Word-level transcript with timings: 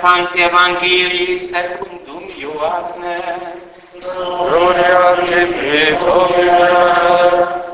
Sancti 0.00 0.42
Evangelii 0.42 1.48
secundum 1.52 2.24
Ioanne. 2.38 3.54
Gloria 4.00 4.98
a 4.98 5.14
te, 5.14 5.98
Domine. 5.98 7.64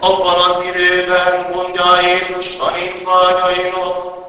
Abban 0.00 0.50
az 0.50 0.64
időben 0.64 1.50
mondja 1.54 2.00
Jézus 2.00 2.56
tanítványainak, 2.56 4.23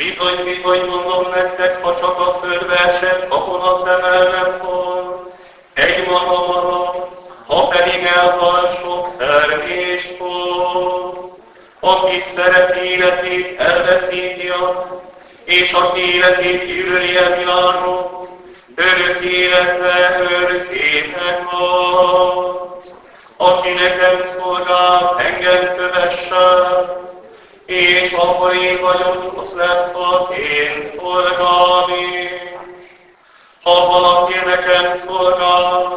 bizony, 0.00 0.44
bizony 0.44 0.84
mondom 0.88 1.30
nektek, 1.34 1.82
ha 1.82 1.94
csak 2.00 2.18
a 2.18 2.40
abban 3.28 3.60
a 3.60 3.82
szemel 3.84 4.22
nem 4.22 4.60
hal, 4.60 5.32
egy 5.74 6.06
maga 6.06 6.46
marad, 6.46 7.08
ha 7.46 7.68
pedig 7.68 8.04
elhal 8.04 8.78
sok 8.82 9.16
termést 9.18 10.16
fog. 10.18 11.38
Aki 11.80 12.22
szeret 12.34 12.76
életét, 12.76 13.60
elveszíti 13.60 14.48
azt, 14.48 15.02
és 15.44 15.72
aki 15.72 16.14
életét 16.14 16.66
gyűlöli 16.66 17.16
a 17.16 17.36
világot, 17.36 18.28
örök 18.74 19.24
életre 19.24 20.20
őrzétek 20.30 21.42
azt 21.50 22.60
aki 23.36 23.72
nekem 23.72 24.30
szolgál, 24.38 25.16
engem 25.18 25.76
kövessen, 25.76 26.99
és 27.70 28.12
ahol 28.12 28.52
én 28.52 28.80
vagyok, 28.80 29.32
ott 29.36 29.54
lesz 29.54 29.90
az 29.94 30.36
én 30.38 30.90
szolgám 30.96 31.98
is. 31.98 32.30
Ha 33.62 33.86
valaki 33.86 34.34
nekem 34.44 35.02
szolgál, 35.06 35.89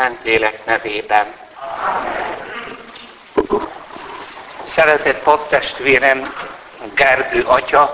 Szentlélek 0.00 0.64
nevében. 0.64 1.34
Szeretett 4.64 5.18
paptestvérem, 5.18 6.34
Gergő 6.94 7.42
atya, 7.42 7.90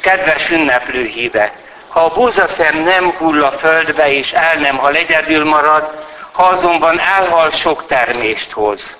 kedves 0.00 0.50
ünneplő 0.50 1.04
híve, 1.04 1.52
ha 1.88 2.00
a 2.00 2.12
búzaszem 2.14 2.82
nem 2.82 3.10
hull 3.10 3.44
a 3.44 3.52
földbe 3.52 4.12
és 4.12 4.32
el 4.32 4.56
nem, 4.56 4.76
ha 4.76 4.90
egyedül 4.90 5.44
marad, 5.44 6.06
ha 6.32 6.42
azonban 6.42 6.98
elhal, 6.98 7.50
sok 7.50 7.86
termést 7.86 8.50
hoz. 8.50 8.96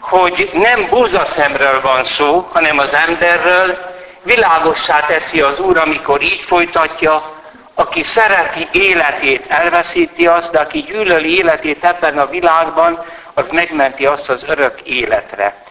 Hogy 0.00 0.50
nem 0.52 0.88
búzaszemről 0.88 1.80
van 1.80 2.04
szó, 2.04 2.48
hanem 2.52 2.78
az 2.78 2.92
emberről, 2.92 3.78
világossá 4.22 5.00
teszi 5.00 5.40
az 5.40 5.58
Úr, 5.58 5.78
amikor 5.78 6.22
így 6.22 6.40
folytatja, 6.40 7.37
aki 7.78 8.02
szereti 8.02 8.68
életét, 8.72 9.46
elveszíti 9.46 10.26
azt, 10.26 10.50
de 10.50 10.58
aki 10.58 10.82
gyűlöli 10.82 11.36
életét 11.36 11.84
ebben 11.84 12.18
a 12.18 12.26
világban, 12.26 13.04
az 13.34 13.48
megmenti 13.50 14.06
azt 14.06 14.28
az 14.28 14.42
örök 14.46 14.80
életre. 14.80 15.62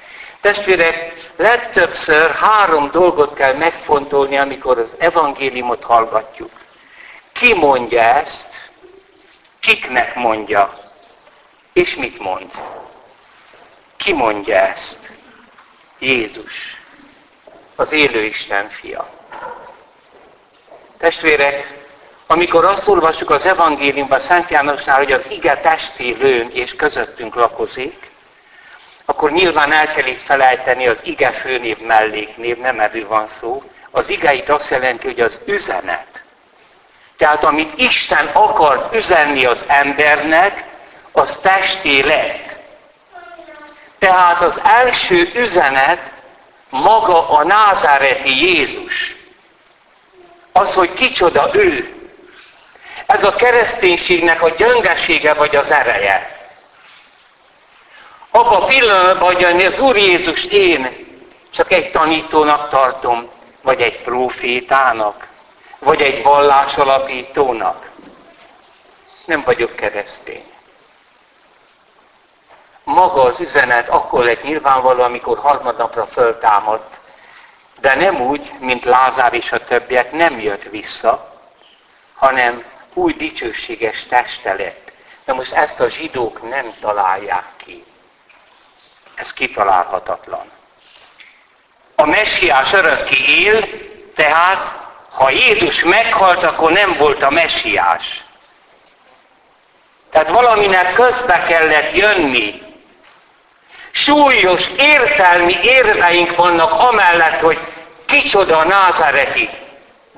Testvérek, 0.42 1.14
legtöbbször 1.36 2.32
három 2.32 2.92
dolgot 2.92 3.34
kell 3.34 3.54
megfontolni, 3.54 4.38
amikor 4.38 4.78
az 4.78 4.90
evangéliumot 4.98 5.84
hallgatjuk. 5.84 6.52
Ki 7.32 7.54
mondja 7.54 8.02
ezt, 8.02 8.48
kiknek 9.60 10.16
mondja, 10.16 10.92
és 11.74 11.96
mit 11.96 12.20
mond? 12.20 12.52
Ki 13.98 14.14
mondja 14.14 14.56
ezt? 14.56 15.00
Jézus, 16.00 16.82
az 17.76 17.92
élő 17.92 18.24
Isten 18.24 18.70
fia. 18.70 19.10
Testvérek, 20.98 21.86
amikor 22.28 22.66
azt 22.66 22.88
olvassuk 22.88 23.30
az 23.30 23.46
evangéliumban 23.46 24.20
Szent 24.20 24.50
Jánosnál, 24.50 24.98
hogy 24.98 25.12
az 25.12 25.24
ige 25.30 25.58
testi 25.58 26.16
lőn 26.20 26.52
és 26.54 26.76
közöttünk 26.76 27.36
lakozik, 27.36 28.12
akkor 29.06 29.32
nyilván 29.32 29.72
el 29.72 29.92
kell 29.92 30.06
itt 30.06 30.22
felejteni 30.22 30.88
az 30.88 30.98
ige 31.04 31.32
főnév 31.32 31.78
melléknév, 31.78 32.58
nem 32.58 32.80
erről 32.80 33.08
van 33.08 33.28
szó. 33.40 33.64
Az 33.92 34.10
ige 34.10 34.34
itt 34.34 34.50
azt 34.50 34.70
jelenti, 34.70 35.08
hogy 35.08 35.20
az 35.20 35.40
üzenet. 35.46 36.24
Tehát 37.18 37.44
amit 37.44 37.82
Isten 37.82 38.30
akart 38.34 38.96
üzenni 38.96 39.46
az 39.46 39.58
embernek, 39.68 40.64
az 41.12 41.38
testé 41.42 42.00
lett. 42.00 42.56
Tehát 44.00 44.42
az 44.42 44.60
első 44.64 45.32
üzenet 45.36 46.12
maga 46.70 47.30
a 47.30 47.44
názáreti 47.44 48.46
Jézus. 48.46 49.16
Az, 50.52 50.74
hogy 50.74 50.94
kicsoda 50.94 51.50
ő, 51.54 51.98
ez 53.08 53.24
a 53.24 53.36
kereszténységnek 53.36 54.42
a 54.42 54.50
gyöngesége 54.50 55.34
vagy 55.34 55.56
az 55.56 55.70
ereje. 55.70 56.36
Abba 58.32 58.62
a 58.62 58.66
pillanatban, 58.66 59.34
hogy 59.34 59.44
az 59.44 59.80
Úr 59.80 59.98
Jézus 59.98 60.46
én 60.46 61.06
csak 61.52 61.72
egy 61.72 61.92
tanítónak 61.92 62.70
tartom, 62.70 63.30
vagy 63.62 63.82
egy 63.82 64.02
profétának, 64.02 65.28
vagy 65.80 66.02
egy 66.02 66.24
vallásalapítónak. 66.24 67.90
Nem 69.26 69.42
vagyok 69.46 69.76
keresztény. 69.76 70.52
Maga 72.84 73.22
az 73.22 73.40
üzenet 73.40 73.90
akkor 73.90 74.24
lett 74.24 74.44
nyilvánvaló, 74.44 75.04
amikor 75.04 75.38
harmadnapra 75.38 76.08
föltámadt, 76.08 76.96
de 77.80 77.96
nem 77.96 78.22
úgy, 78.22 78.52
mint 78.60 78.86
Lázár 78.86 79.34
és 79.34 79.52
a 79.52 79.64
többiek, 79.64 80.12
nem 80.12 80.40
jött 80.40 80.64
vissza, 80.64 81.40
hanem 82.16 82.64
új 82.98 83.14
dicsőséges 83.14 84.06
teste 84.10 84.54
lett. 84.54 84.92
De 85.26 85.34
most 85.34 85.54
ezt 85.54 85.80
a 85.80 85.90
zsidók 85.90 86.50
nem 86.50 86.74
találják 86.80 87.46
ki. 87.58 87.84
Ez 89.16 89.34
kitalálhatatlan. 89.34 90.52
A 91.96 92.06
messiás 92.06 92.74
örökké 92.74 93.44
él, 93.44 93.68
tehát 94.16 94.76
ha 95.10 95.30
Jézus 95.30 95.84
meghalt, 95.84 96.44
akkor 96.44 96.72
nem 96.72 96.94
volt 96.98 97.24
a 97.24 97.30
messiás. 97.30 98.24
Tehát 100.12 100.30
valaminek 100.30 100.94
közbe 100.94 101.44
kellett 101.44 101.98
jönni. 101.98 102.62
Súlyos 103.92 104.68
értelmi 104.78 105.60
érveink 105.62 106.36
vannak 106.36 106.72
amellett, 106.72 107.40
hogy 107.40 107.60
kicsoda 108.06 108.58
a 108.58 108.66
názáreti 108.66 109.50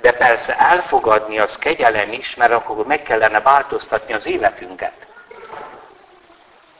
de 0.02 0.12
persze 0.12 0.58
elfogadni 0.58 1.40
az 1.40 1.58
kegyelem 1.58 2.12
is, 2.12 2.36
mert 2.36 2.52
akkor 2.52 2.86
meg 2.86 3.02
kellene 3.02 3.42
változtatni 3.42 4.14
az 4.14 4.26
életünket. 4.26 4.94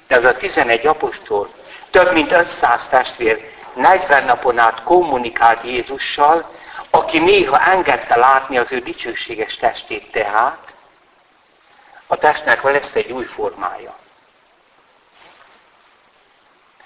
Ez 0.08 0.26
a 0.26 0.38
11 0.38 0.88
apostol, 0.88 1.54
több 1.92 2.14
mint 2.14 2.32
500 2.32 2.82
testvér 2.90 3.52
40 3.74 4.24
napon 4.24 4.60
át 4.60 4.84
kommunikált 4.84 5.64
Jézussal, 5.64 6.52
aki 6.90 7.20
néha 7.20 7.62
engedte 7.70 8.16
látni 8.16 8.58
az 8.58 8.72
ő 8.72 8.80
dicsőséges 8.80 9.56
testét 9.56 10.12
tehát, 10.12 10.58
a 12.08 12.16
testnek 12.16 12.64
lesz 12.64 12.94
egy 12.94 13.12
új 13.12 13.26
formája. 13.26 13.98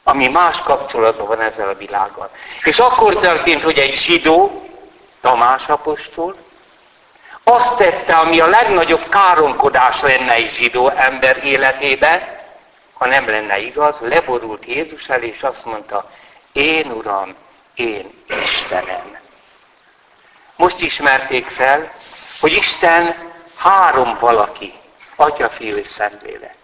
Ami 0.04 0.28
más 0.28 0.60
kapcsolatban 0.60 1.28
van 1.28 1.42
ezzel 1.42 1.70
a 1.70 1.76
világgal. 1.76 2.30
És 2.64 2.80
akkor 2.80 3.16
történt, 3.16 3.64
hogy 3.64 3.80
egy 3.80 3.94
zsidó, 3.94 4.68
Tamás 5.24 5.68
apostol, 5.68 6.36
azt 7.44 7.76
tette, 7.76 8.16
ami 8.16 8.40
a 8.40 8.48
legnagyobb 8.48 9.10
káromkodás 9.10 10.02
lenne 10.02 10.34
egy 10.34 10.52
zsidó 10.54 10.90
ember 10.90 11.46
életébe, 11.46 12.44
ha 12.94 13.06
nem 13.06 13.28
lenne 13.28 13.60
igaz, 13.60 14.00
leborult 14.00 14.66
Jézus 14.66 15.10
elé, 15.10 15.28
és 15.28 15.44
azt 15.44 15.66
mondta, 15.66 16.12
én 16.52 16.92
Uram, 16.92 17.36
én 17.76 18.24
Istenem. 18.44 19.18
Most 20.56 20.82
ismerték 20.82 21.48
fel, 21.48 21.94
hogy 22.40 22.52
Isten 22.52 23.32
három 23.56 24.18
valaki, 24.20 24.74
Atya, 25.16 25.50
Fiú 25.50 25.76
és 25.76 25.88
Szentlélek. 25.88 26.56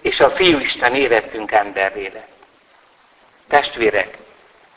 És 0.00 0.20
a 0.20 0.30
Fiú 0.30 0.58
Isten 0.58 0.94
érettünk 0.94 1.52
emberré 1.52 2.10
lett. 2.14 2.32
Testvérek, 3.48 4.18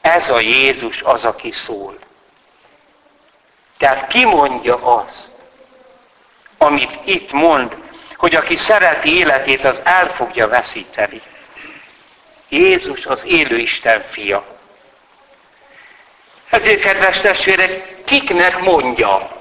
ez 0.01 0.29
a 0.29 0.39
Jézus 0.39 1.01
az, 1.01 1.25
aki 1.25 1.51
szól. 1.51 2.07
Tehát 3.79 4.07
ki 4.07 4.25
mondja 4.25 4.75
azt, 4.75 5.29
amit 6.57 6.99
itt 7.03 7.31
mond, 7.31 7.77
hogy 8.15 8.35
aki 8.35 8.55
szereti 8.55 9.17
életét, 9.17 9.65
az 9.65 9.81
el 9.83 10.07
fogja 10.07 10.47
veszíteni. 10.47 11.21
Jézus 12.49 13.05
az 13.05 13.25
élő 13.25 13.57
Isten 13.57 14.03
fia. 14.09 14.45
Ezért, 16.49 16.81
kedves 16.81 17.21
testvérek, 17.21 18.03
kiknek 18.03 18.59
mondja? 18.59 19.31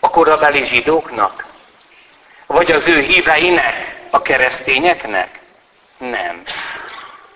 A 0.00 0.10
korabeli 0.10 0.64
zsidóknak? 0.64 1.46
Vagy 2.46 2.72
az 2.72 2.86
ő 2.86 3.00
híveinek? 3.00 4.02
A 4.10 4.22
keresztényeknek? 4.22 5.40
Nem. 5.98 6.42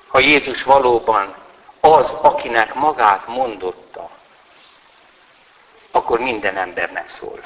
Ha 0.08 0.18
Jézus 0.18 0.62
valóban 0.62 1.34
az, 1.80 2.10
akinek 2.10 2.74
magát 2.74 3.26
mondotta, 3.26 3.87
akkor 5.90 6.18
minden 6.18 6.56
embernek 6.56 7.08
szól. 7.18 7.40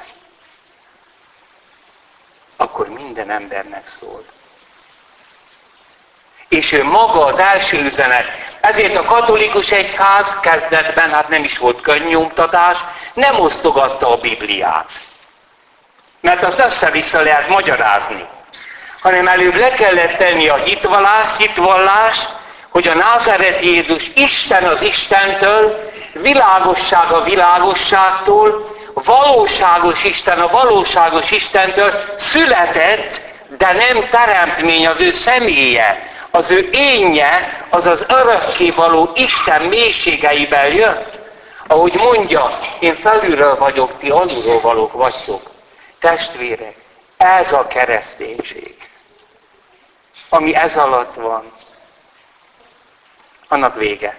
Akkor 2.57 2.89
minden 2.89 3.31
embernek 3.31 3.93
szól. 4.01 4.25
És 6.49 6.73
ő 6.73 6.85
maga 6.85 7.25
az 7.25 7.39
első 7.39 7.83
üzenet. 7.83 8.27
Ezért 8.61 8.97
a 8.97 9.05
katolikus 9.05 9.71
egyház 9.71 10.37
kezdetben, 10.41 11.13
hát 11.13 11.29
nem 11.29 11.45
is 11.45 11.59
volt 11.59 11.81
könnyomtatás, 11.81 12.77
nem 13.15 13.41
osztogatta 13.41 14.11
a 14.13 14.17
Bibliát. 14.17 14.91
Mert 16.21 16.45
azt 16.45 16.59
össze-vissza 16.59 17.21
lehet 17.21 17.49
magyarázni. 17.49 18.27
Hanem 19.01 19.29
előbb 19.29 19.55
le 19.55 19.71
kellett 19.71 20.17
tenni 20.17 20.49
a 20.49 20.57
hitvallás, 20.57 21.37
hitvallás, 21.39 22.19
hogy 22.69 22.89
a 22.89 22.95
Názáret 22.95 23.65
Jézus 23.65 24.11
Isten 24.15 24.65
az 24.65 24.83
Istentől, 24.83 25.92
világosság 26.13 27.11
a 27.11 27.23
világosságtól, 27.23 28.77
valóságos 28.95 30.05
Isten 30.05 30.39
a 30.39 30.49
valóságos 30.49 31.31
Istentől 31.31 32.05
született, 32.17 33.21
de 33.59 33.73
nem 33.73 34.09
teremtmény 34.11 34.87
az 34.87 35.01
ő 35.01 35.13
személye. 35.13 36.11
Az 36.31 36.51
ő 36.51 36.69
énje, 36.73 37.67
az 37.71 37.87
az 37.87 38.05
örökkévaló 38.09 39.11
Isten 39.15 39.63
mélységeiben 39.63 40.73
jött. 40.75 41.19
Ahogy 41.67 41.95
mondja, 41.95 42.59
én 42.81 42.97
felülről 42.97 43.57
vagyok, 43.57 43.99
ti 43.99 44.11
alulról 44.11 44.61
valók 44.61 44.93
vagytok. 44.93 45.51
Testvérek, 46.01 46.75
ez 47.17 47.53
a 47.53 47.67
kereszténység, 47.67 48.75
ami 50.29 50.55
ez 50.55 50.77
alatt 50.77 51.15
van, 51.15 51.53
annak 53.49 53.77
vége. 53.77 54.19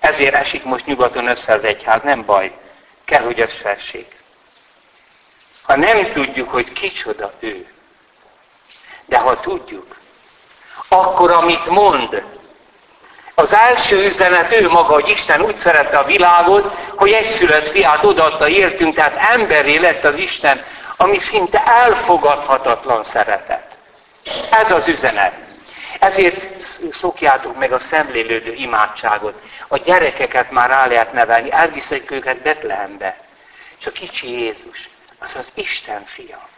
Ezért 0.00 0.34
esik 0.34 0.64
most 0.64 0.86
nyugaton 0.86 1.26
össze 1.26 1.52
az 1.52 1.64
egyház, 1.64 2.00
nem 2.02 2.24
baj, 2.24 2.52
kell, 3.04 3.22
hogy 3.22 3.40
összeessék. 3.40 4.18
Ha 5.62 5.76
nem 5.76 6.12
tudjuk, 6.12 6.50
hogy 6.50 6.72
kicsoda 6.72 7.32
ő, 7.38 7.66
de 9.06 9.18
ha 9.18 9.40
tudjuk, 9.40 9.96
akkor 10.88 11.30
amit 11.30 11.66
mond, 11.66 12.22
az 13.34 13.52
első 13.52 14.06
üzenet 14.06 14.60
ő 14.60 14.68
maga, 14.68 14.92
hogy 14.92 15.08
Isten 15.08 15.40
úgy 15.40 15.56
szerette 15.56 15.98
a 15.98 16.04
világot, 16.04 16.76
hogy 16.96 17.12
egy 17.12 17.26
szület 17.26 17.68
fiát 17.68 18.04
odaadta 18.04 18.48
értünk, 18.48 18.94
tehát 18.94 19.32
emberé 19.32 19.76
lett 19.76 20.04
az 20.04 20.16
Isten, 20.16 20.64
ami 20.96 21.18
szinte 21.18 21.62
elfogadhatatlan 21.64 23.04
szeretet. 23.04 23.66
Ez 24.50 24.72
az 24.72 24.88
üzenet. 24.88 25.32
Ezért 25.98 26.49
szokjátok 26.90 27.58
meg 27.58 27.72
a 27.72 27.80
szemlélődő 27.80 28.52
imádságot. 28.52 29.42
A 29.68 29.76
gyerekeket 29.76 30.50
már 30.50 30.68
rá 30.68 30.86
lehet 30.86 31.12
nevelni, 31.12 31.52
elviszek 31.52 32.10
őket 32.10 32.42
Betlehembe. 32.42 33.24
És 33.78 33.86
a 33.86 33.92
kicsi 33.92 34.30
Jézus, 34.30 34.88
az 35.18 35.30
az 35.34 35.46
Isten 35.54 36.04
fia. 36.04 36.48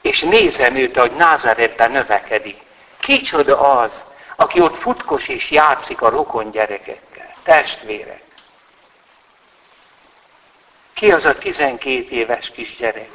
És 0.00 0.20
nézem 0.20 0.76
őt, 0.76 0.96
ahogy 0.96 1.12
Názáretben 1.12 1.90
növekedik. 1.90 2.60
Kicsoda 3.00 3.80
az, 3.80 4.04
aki 4.36 4.60
ott 4.60 4.76
futkos 4.76 5.28
és 5.28 5.50
játszik 5.50 6.02
a 6.02 6.08
rokon 6.08 6.50
gyerekekkel, 6.50 7.34
testvérek. 7.42 8.22
Ki 10.94 11.12
az 11.12 11.24
a 11.24 11.38
12 11.38 12.10
éves 12.10 12.50
kisgyerek? 12.50 13.10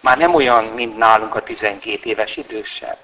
Már 0.00 0.18
nem 0.18 0.34
olyan, 0.34 0.64
mint 0.64 0.96
nálunk 0.96 1.34
a 1.34 1.42
12 1.42 2.00
éves 2.02 2.36
idősebb. 2.36 2.98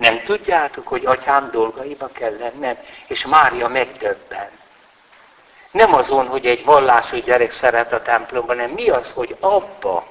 Nem 0.00 0.22
tudjátok, 0.22 0.88
hogy 0.88 1.06
atyám 1.06 1.50
dolgaiba 1.50 2.08
kell 2.12 2.36
lennem, 2.38 2.76
és 3.06 3.26
Mária 3.26 3.68
megdöbben. 3.68 4.50
Nem 5.70 5.94
azon, 5.94 6.26
hogy 6.26 6.46
egy 6.46 6.64
vallásos 6.64 7.22
gyerek 7.22 7.52
szeret 7.52 7.92
a 7.92 8.02
templomban, 8.02 8.56
hanem 8.56 8.70
mi 8.70 8.88
az, 8.88 9.12
hogy 9.14 9.36
abba, 9.40 10.06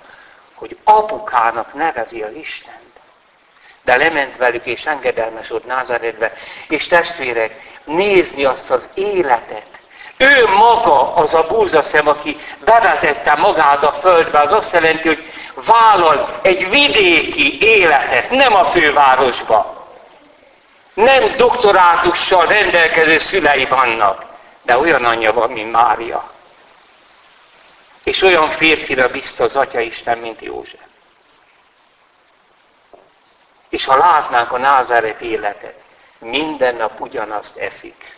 hogy 0.53 0.77
apukának 0.83 1.73
nevezi 1.73 2.21
az 2.21 2.33
Istent. 2.33 2.77
De 3.81 3.97
lement 3.97 4.37
velük 4.37 4.65
és 4.65 4.85
engedelmesod 4.85 5.65
Názáretbe, 5.65 6.33
és 6.67 6.87
testvérek, 6.87 7.79
nézni 7.83 8.45
azt 8.45 8.69
az 8.69 8.87
életet, 8.93 9.67
ő 10.17 10.47
maga 10.57 11.13
az 11.13 11.33
a 11.33 11.47
búzaszem, 11.47 12.07
aki 12.07 12.37
bevetette 12.65 13.35
magát 13.35 13.83
a 13.83 13.99
földbe, 14.01 14.39
az 14.39 14.51
azt 14.51 14.73
jelenti, 14.73 15.07
hogy 15.07 15.23
vállal 15.53 16.39
egy 16.41 16.69
vidéki 16.69 17.61
életet, 17.61 18.29
nem 18.29 18.55
a 18.55 18.65
fővárosba. 18.65 19.78
Nem 21.03 21.37
doktorátussal 21.37 22.45
rendelkező 22.45 23.19
szülei 23.19 23.65
vannak, 23.65 24.25
de 24.61 24.77
olyan 24.77 25.05
anyja 25.05 25.33
van, 25.33 25.51
mint 25.51 25.71
Mária. 25.71 26.31
És 28.03 28.21
olyan 28.21 28.49
férfira 28.49 29.09
bízta 29.09 29.43
az 29.43 29.55
Atya 29.55 29.79
Isten, 29.79 30.17
mint 30.17 30.41
József. 30.41 30.79
És 33.69 33.85
ha 33.85 33.97
látnánk 33.97 34.51
a 34.51 34.57
názáret 34.57 35.21
életet, 35.21 35.79
minden 36.17 36.75
nap 36.75 36.99
ugyanazt 36.99 37.55
eszik. 37.55 38.17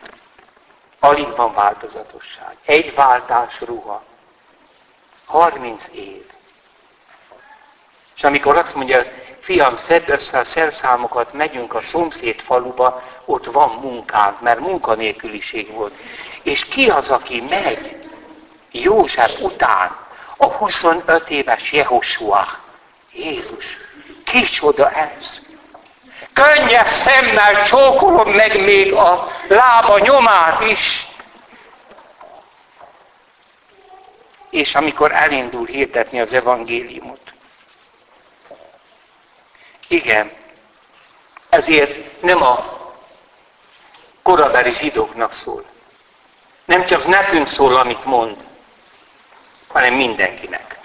Alig 1.00 1.36
van 1.36 1.54
változatosság. 1.54 2.56
Egy 2.66 2.96
váltás 2.96 3.60
ruha. 3.60 4.04
30 5.26 5.84
év. 5.92 6.26
És 8.16 8.24
amikor 8.24 8.58
azt 8.58 8.76
mondja, 8.76 9.02
fiam, 9.42 9.78
szedd 9.78 10.10
össze 10.10 10.38
a 10.40 10.44
szerszámokat, 10.44 11.34
megyünk 11.34 11.74
a 11.74 11.82
szomszéd 11.82 12.40
faluba, 12.40 13.04
ott 13.26 13.46
van 13.46 13.70
munkánk, 13.82 14.42
mert 14.42 14.60
munkanélküliség 14.60 15.72
volt. 15.72 15.94
És 16.44 16.66
ki 16.66 16.90
az, 16.90 17.10
aki 17.10 17.44
megy 17.50 17.98
József 18.72 19.40
után, 19.40 19.96
a 20.38 20.46
25 20.46 21.30
éves 21.30 21.72
Jehosua? 21.72 22.48
Jézus, 23.12 23.66
kicsoda 24.24 24.92
ez? 24.92 25.40
Könnyes 26.34 26.90
szemmel 26.90 27.64
csókolom 27.64 28.32
meg 28.32 28.64
még 28.64 28.94
a 28.94 29.28
lába 29.48 30.00
nyomát 30.00 30.62
is. 30.62 31.08
És 34.50 34.76
amikor 34.76 35.12
elindul 35.12 35.66
hirdetni 35.66 36.20
az 36.20 36.34
evangéliumot. 36.34 37.31
Igen, 39.92 40.32
ezért 41.50 42.22
nem 42.22 42.44
a 42.44 42.80
korabeli 44.22 44.74
zsidóknak 44.74 45.34
szól. 45.34 45.66
Nem 46.66 46.86
csak 46.86 47.08
nekünk 47.08 47.48
szól, 47.48 47.76
amit 47.76 48.06
mond, 48.06 48.36
hanem 49.68 49.94
mindenkinek. 49.94 50.78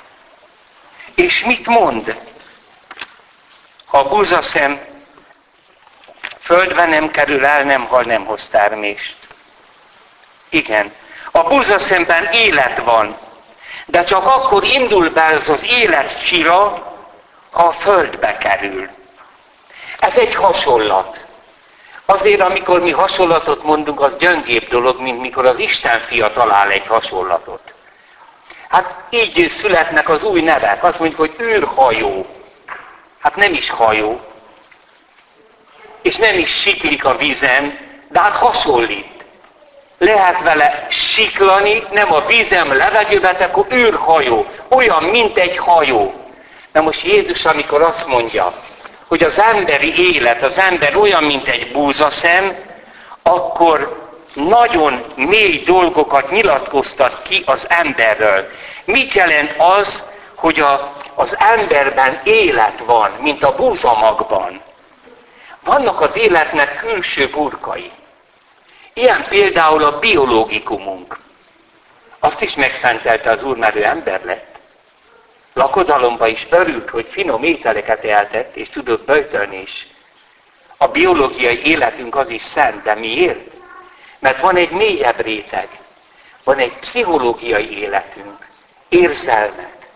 És 1.15 1.45
mit 1.45 1.67
mond? 1.67 2.19
Ha 3.85 3.99
a 3.99 4.09
búzaszem 4.09 4.81
Földbe 6.41 6.87
nem 6.87 7.11
kerül 7.11 7.45
el, 7.45 7.65
nem 7.65 7.87
hal, 7.87 8.03
nem 8.03 8.25
hoz 8.25 8.49
termést. 8.51 9.17
Igen. 10.49 10.93
A 11.31 11.43
búzaszemben 11.43 12.29
élet 12.33 12.79
van. 12.79 13.19
De 13.87 14.05
csak 14.05 14.27
akkor 14.27 14.65
indul 14.65 15.11
be 15.11 15.23
ez 15.23 15.49
az 15.49 15.65
élet 15.69 16.25
csira, 16.25 16.55
ha 16.55 16.96
a 17.57 17.73
földbe 17.73 18.37
kerül. 18.37 18.89
Ez 19.99 20.17
egy 20.17 20.35
hasonlat. 20.35 21.25
Azért, 22.07 22.41
amikor 22.41 22.81
mi 22.81 22.91
hasonlatot 22.91 23.63
mondunk, 23.63 24.01
az 24.01 24.13
gyöngébb 24.19 24.69
dolog, 24.69 25.01
mint 25.01 25.21
mikor 25.21 25.47
az 25.47 25.59
Isten 25.59 26.01
fia 26.01 26.31
talál 26.31 26.71
egy 26.71 26.87
hasonlatot. 26.87 27.61
Hát 28.69 28.95
így 29.11 29.51
születnek 29.51 30.09
az 30.09 30.23
új 30.23 30.41
nevek. 30.41 30.85
Azt 30.85 30.99
mondjuk, 30.99 31.21
hogy 31.21 31.35
űrhajó. 31.41 32.27
Hát 33.21 33.37
nem 33.37 33.53
is 33.53 33.71
hajó. 33.71 34.21
És 36.03 36.17
nem 36.17 36.39
is 36.39 36.61
siklik 36.61 37.05
a 37.05 37.17
vízen, 37.17 37.79
de 38.09 38.21
hát 38.21 38.37
hasonlít. 38.37 39.25
Lehet 39.99 40.43
vele 40.43 40.87
siklani, 40.91 41.87
nem 41.91 42.13
a 42.13 42.27
vízem 42.27 42.77
levegőben, 42.77 43.35
akkor 43.35 43.67
űrhajó. 43.73 44.47
Olyan, 44.69 45.05
mint 45.05 45.39
egy 45.39 45.57
hajó. 45.57 46.26
Na 46.77 46.83
most 46.83 47.03
Jézus, 47.03 47.45
amikor 47.45 47.83
azt 47.83 48.07
mondja, 48.07 48.55
hogy 49.07 49.23
az 49.23 49.39
emberi 49.39 50.15
élet, 50.15 50.43
az 50.43 50.59
ember 50.59 50.97
olyan, 50.97 51.25
mint 51.25 51.49
egy 51.49 51.73
búzaszem, 51.73 52.57
akkor 53.23 54.09
nagyon 54.35 55.05
mély 55.15 55.63
dolgokat 55.63 56.31
nyilatkoztat 56.31 57.23
ki 57.23 57.43
az 57.47 57.67
emberről. 57.69 58.49
Mit 58.85 59.13
jelent 59.13 59.55
az, 59.59 60.03
hogy 60.35 60.61
a, 60.61 60.97
az 61.15 61.37
emberben 61.39 62.21
élet 62.25 62.79
van, 62.85 63.11
mint 63.21 63.45
a 63.45 63.55
búzamagban? 63.55 64.61
Vannak 65.65 66.01
az 66.01 66.17
életnek 66.17 66.77
külső 66.77 67.29
burkai. 67.29 67.91
Ilyen 68.95 69.27
például 69.29 69.85
a 69.85 69.99
biológikumunk. 69.99 71.19
Azt 72.19 72.41
is 72.41 72.55
megszentelte 72.55 73.31
az 73.31 73.43
Úr, 73.43 73.57
mert 73.57 73.77
ő 73.77 73.85
ember 73.85 74.25
lett. 74.25 74.56
Lakodalomba 75.57 76.27
is 76.27 76.47
örült, 76.51 76.91
hogy 76.91 77.07
finom 77.11 77.43
ételeket 77.43 78.05
eltett, 78.05 78.57
és 78.57 78.69
tudott 78.69 79.05
böjtölni 79.05 79.61
is. 79.61 79.87
A 80.77 80.87
biológiai 80.87 81.67
életünk 81.67 82.15
az 82.17 82.31
is 82.31 82.43
szent, 82.43 82.83
de 82.83 82.95
miért? 82.95 83.51
Mert 84.19 84.41
van 84.41 84.57
egy 84.57 84.71
mélyebb 84.71 85.21
réteg. 85.21 85.69
Van 86.45 86.59
egy 86.59 86.79
pszichológiai 86.79 87.79
életünk. 87.79 88.49
Érzelmek, 88.89 89.89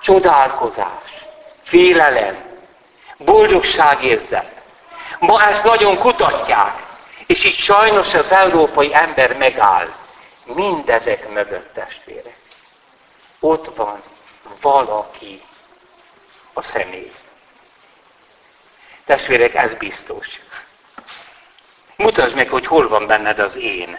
csodálkozás, 0.00 1.26
félelem, 1.62 2.36
boldogságérzet. 3.16 4.62
Ma 5.18 5.42
ezt 5.42 5.64
nagyon 5.64 5.98
kutatják, 5.98 6.82
és 7.26 7.44
itt 7.44 7.56
sajnos 7.56 8.14
az 8.14 8.30
európai 8.30 8.94
ember 8.94 9.36
megáll. 9.36 9.94
Mindezek 10.44 11.28
mögött 11.32 11.74
testvérek. 11.74 12.36
Ott 13.40 13.76
van 13.76 14.02
valaki 14.62 15.42
a 16.52 16.62
személy. 16.62 17.12
Testvérek, 19.04 19.54
ez 19.54 19.74
biztos. 19.74 20.26
Mutasd 21.96 22.34
meg, 22.34 22.48
hogy 22.48 22.66
hol 22.66 22.88
van 22.88 23.06
benned 23.06 23.38
az 23.38 23.56
én. 23.56 23.98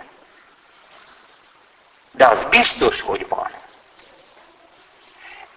De 2.12 2.26
az 2.26 2.44
biztos, 2.50 3.02
hogy 3.02 3.28
van. 3.28 3.52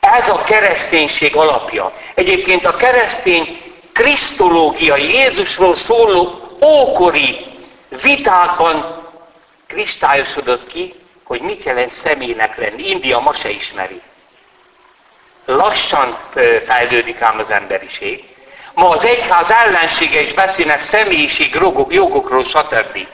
Ez 0.00 0.28
a 0.28 0.44
kereszténység 0.44 1.36
alapja. 1.36 1.92
Egyébként 2.14 2.64
a 2.64 2.76
keresztény 2.76 3.75
krisztológia 3.92 4.96
Jézusról 4.96 5.76
szóló 5.76 6.56
ókori 6.62 7.46
vitákban 8.02 9.04
kristályosodott 9.66 10.66
ki, 10.66 10.94
hogy 11.25 11.40
mit 11.40 11.62
jelent 11.62 11.92
személynek 11.92 12.56
lenni. 12.56 12.88
India 12.88 13.18
ma 13.20 13.34
se 13.34 13.50
ismeri. 13.50 14.02
Lassan 15.46 16.18
fejlődik 16.66 17.20
ám 17.20 17.38
az 17.38 17.50
emberiség. 17.50 18.24
Ma 18.74 18.88
az 18.88 19.04
egyház 19.04 19.50
ellensége 19.50 20.20
is 20.20 20.32
beszélnek 20.32 20.80
személyiség, 20.80 21.54
jogok, 21.54 21.94
jogokról, 21.94 22.44
stb. 22.44 23.06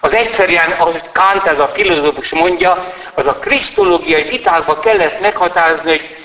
Az 0.00 0.12
egyszerűen, 0.12 0.70
ahogy 0.70 1.02
Kant, 1.12 1.46
ez 1.46 1.58
a 1.58 1.70
filozófus 1.74 2.30
mondja, 2.30 2.94
az 3.14 3.26
a 3.26 3.34
krisztológiai 3.38 4.22
vitákban 4.22 4.80
kellett 4.80 5.20
meghatározni, 5.20 5.90
hogy 5.90 6.16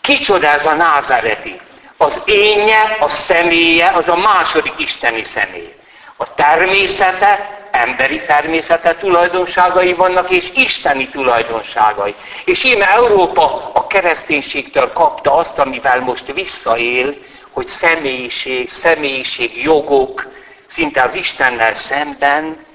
kicsoda 0.00 0.46
ez 0.46 0.66
a 0.66 0.74
názáreti. 0.74 1.60
Az 1.96 2.20
énje, 2.24 2.96
a 3.00 3.08
személye, 3.08 3.90
az 3.94 4.08
a 4.08 4.16
második 4.16 4.74
isteni 4.76 5.24
személy. 5.24 5.74
A 6.16 6.34
természete, 6.34 7.64
emberi 7.70 8.20
természete 8.20 8.94
tulajdonságai 8.94 9.92
vannak, 9.92 10.30
és 10.30 10.50
isteni 10.54 11.08
tulajdonságai. 11.08 12.14
És 12.44 12.64
íme 12.64 12.90
Európa 12.90 13.70
a 13.72 13.86
kereszténységtől 13.86 14.92
kapta 14.92 15.34
azt, 15.34 15.58
amivel 15.58 16.00
most 16.00 16.32
visszaél, 16.32 17.16
hogy 17.50 17.66
személyiség, 17.66 18.70
személyiség, 18.70 19.62
jogok, 19.62 20.26
szinte 20.70 21.02
az 21.02 21.14
Istennel 21.14 21.74
szemben. 21.74 22.66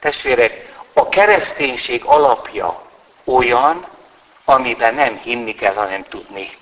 Testvérek, 0.00 0.72
a 0.92 1.08
kereszténység 1.08 2.02
alapja 2.04 2.82
olyan, 3.24 3.86
amiben 4.44 4.94
nem 4.94 5.20
hinni 5.22 5.54
kell, 5.54 5.74
hanem 5.74 6.04
tudni. 6.08 6.59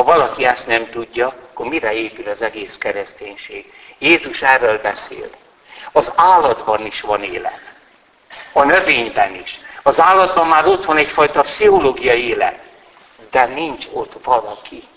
Ha 0.00 0.06
valaki 0.06 0.44
ezt 0.44 0.66
nem 0.66 0.90
tudja, 0.90 1.26
akkor 1.26 1.66
mire 1.66 1.92
épül 1.92 2.28
az 2.28 2.42
egész 2.42 2.76
kereszténység? 2.78 3.72
Jézus 3.98 4.42
erről 4.42 4.78
beszél. 4.78 5.30
Az 5.92 6.12
állatban 6.14 6.86
is 6.86 7.00
van 7.00 7.22
élet. 7.22 7.60
A 8.52 8.62
növényben 8.62 9.34
is. 9.34 9.60
Az 9.82 10.00
állatban 10.00 10.46
már 10.46 10.66
ott 10.66 10.84
van 10.84 10.96
egyfajta 10.96 11.42
pszichológiai 11.42 12.28
élet. 12.28 12.58
De 13.30 13.44
nincs 13.46 13.86
ott 13.92 14.24
valaki. 14.24 14.88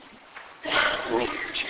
Nincs. 1.09 1.65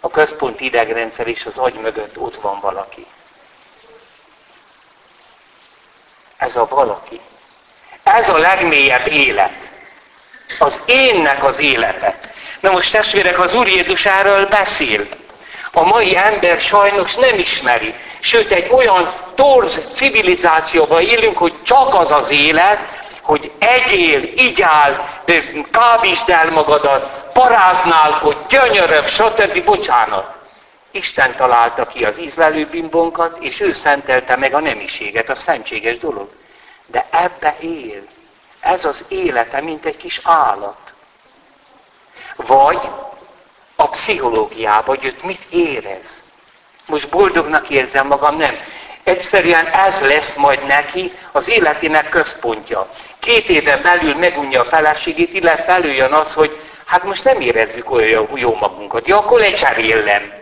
A 0.00 0.10
központi 0.10 0.64
idegrendszer 0.64 1.26
és 1.26 1.46
az 1.46 1.56
agy 1.56 1.74
mögött 1.74 2.18
ott 2.18 2.36
van 2.36 2.60
valaki. 2.60 3.06
Ez 6.36 6.56
a 6.56 6.66
valaki. 6.66 7.20
Ez 8.02 8.28
a 8.28 8.38
legmélyebb 8.38 9.06
élet. 9.06 9.63
Az 10.58 10.80
énnek 10.86 11.44
az 11.44 11.58
élete. 11.58 12.18
Na 12.60 12.70
most 12.70 12.92
testvérek, 12.92 13.38
az 13.38 13.54
Úr 13.54 13.66
Jézus 13.66 14.04
erről 14.04 14.46
beszél. 14.46 15.06
A 15.72 15.84
mai 15.84 16.16
ember 16.16 16.60
sajnos 16.60 17.14
nem 17.14 17.38
ismeri. 17.38 17.94
Sőt, 18.20 18.50
egy 18.50 18.68
olyan 18.70 19.14
torz 19.34 19.80
civilizációban 19.96 21.02
élünk, 21.02 21.38
hogy 21.38 21.54
csak 21.62 21.94
az 21.94 22.10
az 22.10 22.30
élet, 22.30 22.78
hogy 23.20 23.50
egyél, 23.58 24.22
igyál, 24.22 25.22
kábítsd 25.70 26.28
el 26.28 26.50
magadat, 26.50 27.30
paráznál, 27.32 28.10
hogy 28.10 28.36
gyönyörök, 28.48 29.08
stb. 29.08 29.64
Bocsánat. 29.64 30.32
Isten 30.90 31.36
találta 31.36 31.86
ki 31.86 32.04
az 32.04 32.14
ízlelő 32.20 32.66
bimbonkat, 32.66 33.36
és 33.40 33.60
ő 33.60 33.72
szentelte 33.72 34.36
meg 34.36 34.54
a 34.54 34.60
nemiséget, 34.60 35.28
a 35.28 35.36
szentséges 35.36 35.98
dolog. 35.98 36.28
De 36.86 37.06
ebbe 37.10 37.56
él. 37.60 38.02
Ez 38.64 38.84
az 38.84 39.04
élete, 39.08 39.60
mint 39.60 39.84
egy 39.84 39.96
kis 39.96 40.20
állat. 40.22 40.92
Vagy 42.36 42.80
a 43.76 43.88
pszichológiába, 43.88 44.88
hogy 44.88 45.04
őt 45.04 45.22
mit 45.22 45.42
érez. 45.50 46.22
Most 46.86 47.08
boldognak 47.08 47.68
érzem 47.68 48.06
magam, 48.06 48.36
nem. 48.36 48.54
Egyszerűen 49.02 49.66
ez 49.66 50.00
lesz 50.00 50.34
majd 50.36 50.66
neki 50.66 51.12
az 51.32 51.48
életének 51.48 52.08
központja. 52.08 52.90
Két 53.18 53.48
éven 53.48 53.82
belül 53.82 54.14
megunja 54.14 54.60
a 54.60 54.64
feleségét, 54.64 55.32
illetve 55.32 55.72
előjön 55.72 56.12
az, 56.12 56.34
hogy 56.34 56.60
hát 56.84 57.02
most 57.02 57.24
nem 57.24 57.40
érezzük 57.40 57.90
olyan 57.90 58.28
jó 58.34 58.54
magunkat. 58.54 59.06
Ja, 59.06 59.18
akkor 59.18 59.40
lecserélem. 59.40 60.32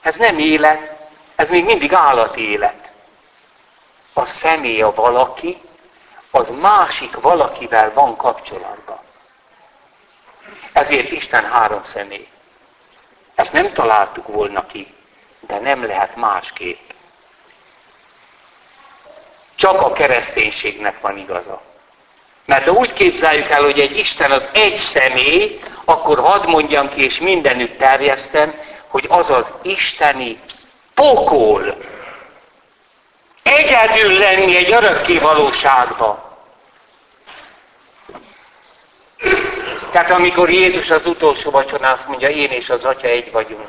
Ez 0.00 0.14
nem 0.14 0.38
élet, 0.38 0.96
ez 1.36 1.48
még 1.48 1.64
mindig 1.64 1.92
állati 1.92 2.50
élet. 2.50 2.90
A 4.12 4.26
személy 4.26 4.82
a 4.82 4.94
valaki, 4.94 5.60
az 6.36 6.46
másik 6.60 7.20
valakivel 7.20 7.92
van 7.92 8.16
kapcsolatban. 8.16 8.98
Ezért 10.72 11.10
Isten 11.10 11.44
három 11.44 11.82
személy. 11.92 12.28
Ezt 13.34 13.52
nem 13.52 13.72
találtuk 13.72 14.26
volna 14.26 14.66
ki, 14.66 14.94
de 15.40 15.58
nem 15.58 15.86
lehet 15.86 16.16
másképp. 16.16 16.90
Csak 19.54 19.80
a 19.80 19.92
kereszténységnek 19.92 21.00
van 21.00 21.18
igaza. 21.18 21.62
Mert 22.44 22.66
ha 22.66 22.72
úgy 22.72 22.92
képzeljük 22.92 23.48
el, 23.48 23.62
hogy 23.62 23.80
egy 23.80 23.98
Isten 23.98 24.30
az 24.30 24.48
egy 24.52 24.76
személy, 24.76 25.60
akkor 25.84 26.18
hadd 26.18 26.48
mondjam 26.48 26.88
ki, 26.88 27.04
és 27.04 27.18
mindenütt 27.18 27.78
terjesztem, 27.78 28.54
hogy 28.86 29.06
az 29.08 29.30
az 29.30 29.46
isteni 29.62 30.40
pokol. 30.94 31.76
Egyedül 33.46 34.18
lenni 34.18 34.56
egy 34.56 34.72
örökké 34.72 35.18
valóságban. 35.18 36.22
Tehát 39.92 40.10
amikor 40.10 40.50
Jézus 40.50 40.90
az 40.90 41.06
utolsó 41.06 41.50
vacsorán 41.50 41.96
azt 41.96 42.08
mondja, 42.08 42.28
én 42.28 42.50
és 42.50 42.70
az 42.70 42.84
Atya 42.84 43.06
egy 43.06 43.30
vagyunk, 43.32 43.68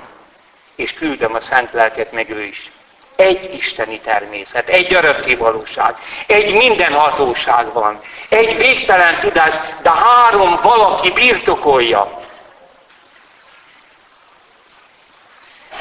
és 0.75 0.93
küldöm 0.93 1.33
a 1.35 1.39
Szent 1.39 1.69
Lelket, 1.71 2.11
meg 2.11 2.29
ő 2.29 2.43
is. 2.43 2.71
Egy 3.15 3.53
isteni 3.53 3.99
természet, 3.99 4.69
egy 4.69 4.93
örökké 4.93 5.35
valóság, 5.35 5.95
egy 6.27 6.53
mindenhatóság 6.53 7.73
van, 7.73 7.99
egy 8.29 8.57
végtelen 8.57 9.19
tudás, 9.19 9.53
de 9.81 9.89
három 9.91 10.59
valaki 10.61 11.11
birtokolja. 11.11 12.26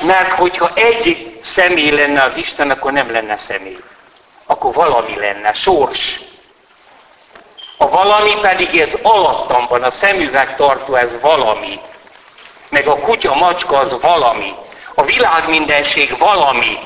Mert 0.03 0.31
hogyha 0.31 0.71
egy 0.75 1.39
személy 1.43 1.91
lenne 1.91 2.23
az 2.23 2.33
Isten, 2.37 2.71
akkor 2.71 2.93
nem 2.93 3.11
lenne 3.11 3.37
személy. 3.37 3.79
Akkor 4.47 4.75
valami 4.75 5.17
lenne, 5.17 5.53
sors. 5.53 6.21
A 7.79 7.89
valami 7.89 8.35
pedig 8.41 8.81
ez 8.81 8.93
alattam 9.03 9.67
van, 9.69 9.83
a 9.83 9.91
szemüveg 9.91 10.57
tartó 10.57 10.95
ez 10.95 11.21
valami. 11.21 11.81
Meg 12.69 12.87
a 12.87 12.99
kutya, 12.99 13.35
macska 13.35 13.79
az 13.79 14.01
valami. 14.01 14.55
A 14.95 15.03
világ 15.03 15.49
mindenség 15.49 16.19
valami. 16.19 16.79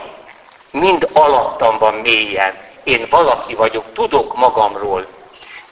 Mind 0.71 1.09
alattam 1.13 1.79
van 1.79 1.95
mélyen. 1.95 2.55
Én 2.85 3.07
valaki 3.11 3.55
vagyok, 3.55 3.85
tudok 3.95 4.37
magamról. 4.37 5.07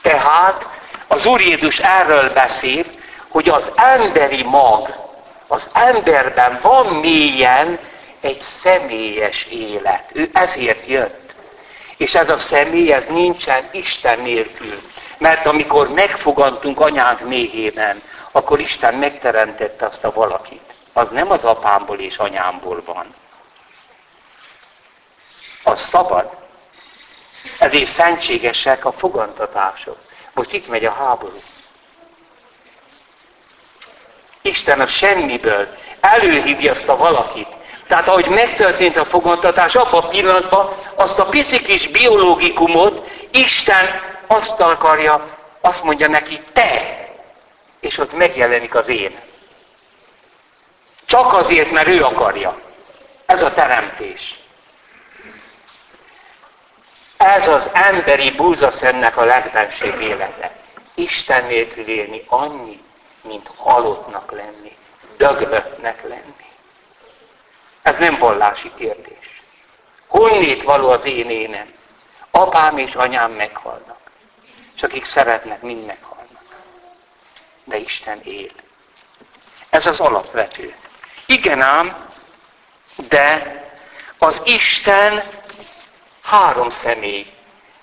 Tehát 0.02 0.68
az 1.08 1.26
Úr 1.26 1.40
Jézus 1.40 1.78
erről 1.78 2.32
beszél, 2.32 2.84
hogy 3.28 3.48
az 3.48 3.70
emberi 3.74 4.42
mag, 4.42 5.07
az 5.48 5.66
emberben 5.72 6.58
van 6.62 6.86
mélyen 6.86 7.78
egy 8.20 8.44
személyes 8.62 9.44
élet. 9.44 10.10
Ő 10.12 10.30
ezért 10.32 10.86
jött. 10.86 11.34
És 11.96 12.14
ez 12.14 12.30
a 12.30 12.38
személy, 12.38 12.92
ez 12.92 13.04
nincsen 13.08 13.68
Isten 13.72 14.20
nélkül. 14.20 14.82
Mert 15.18 15.46
amikor 15.46 15.88
megfogantunk 15.92 16.80
anyánk 16.80 17.20
méhében, 17.20 18.02
akkor 18.32 18.60
Isten 18.60 18.94
megteremtette 18.94 19.86
azt 19.86 20.04
a 20.04 20.12
valakit. 20.12 20.74
Az 20.92 21.08
nem 21.10 21.30
az 21.30 21.44
apámból 21.44 21.98
és 21.98 22.16
anyámból 22.16 22.82
van. 22.86 23.14
Az 25.62 25.80
szabad. 25.80 26.30
Ezért 27.58 27.92
szentségesek 27.92 28.84
a 28.84 28.92
fogantatások. 28.92 29.98
Most 30.34 30.52
itt 30.52 30.68
megy 30.68 30.84
a 30.84 30.92
háború. 30.92 31.38
Isten 34.48 34.80
a 34.80 34.86
semmiből 34.86 35.68
előhívja 36.00 36.72
azt 36.72 36.88
a 36.88 36.96
valakit. 36.96 37.48
Tehát 37.88 38.08
ahogy 38.08 38.26
megtörtént 38.28 38.96
a 38.96 39.04
fogantatás, 39.04 39.74
abban 39.74 40.02
a 40.02 40.08
pillanatban 40.08 40.76
azt 40.94 41.18
a 41.18 41.26
pici 41.26 41.60
kis 41.62 41.88
biológikumot 41.88 43.10
Isten 43.30 44.00
azt 44.26 44.60
akarja, 44.60 45.36
azt 45.60 45.82
mondja 45.82 46.08
neki, 46.08 46.40
te! 46.52 46.96
És 47.80 47.98
ott 47.98 48.16
megjelenik 48.16 48.74
az 48.74 48.88
én. 48.88 49.18
Csak 51.06 51.32
azért, 51.32 51.70
mert 51.70 51.88
ő 51.88 52.02
akarja. 52.02 52.60
Ez 53.26 53.42
a 53.42 53.54
teremtés. 53.54 54.38
Ez 57.16 57.48
az 57.48 57.70
emberi 57.72 58.30
búzaszennek 58.30 59.16
a 59.16 59.24
legbenség 59.24 59.94
élete. 60.00 60.56
Isten 60.94 61.44
nélkül 61.44 61.88
élni 61.88 62.24
annyi, 62.26 62.80
mint 63.20 63.50
halottnak 63.56 64.32
lenni, 64.32 64.76
döglöttnek 65.16 66.02
lenni. 66.02 66.46
Ez 67.82 67.98
nem 67.98 68.18
vallási 68.18 68.72
kérdés. 68.74 69.42
Honnét 70.06 70.62
való 70.62 70.88
az 70.88 71.04
én 71.04 71.30
énem? 71.30 71.72
Apám 72.30 72.78
és 72.78 72.94
anyám 72.94 73.32
meghalnak. 73.32 73.98
És 74.74 74.82
akik 74.82 75.04
szeretnek, 75.04 75.62
mind 75.62 75.86
meghalnak. 75.86 76.42
De 77.64 77.76
Isten 77.76 78.20
él. 78.22 78.50
Ez 79.70 79.86
az 79.86 80.00
alapvető. 80.00 80.74
Igen 81.26 81.60
ám, 81.60 82.08
de 82.96 83.56
az 84.18 84.40
Isten 84.44 85.22
három 86.22 86.70
személy. 86.70 87.32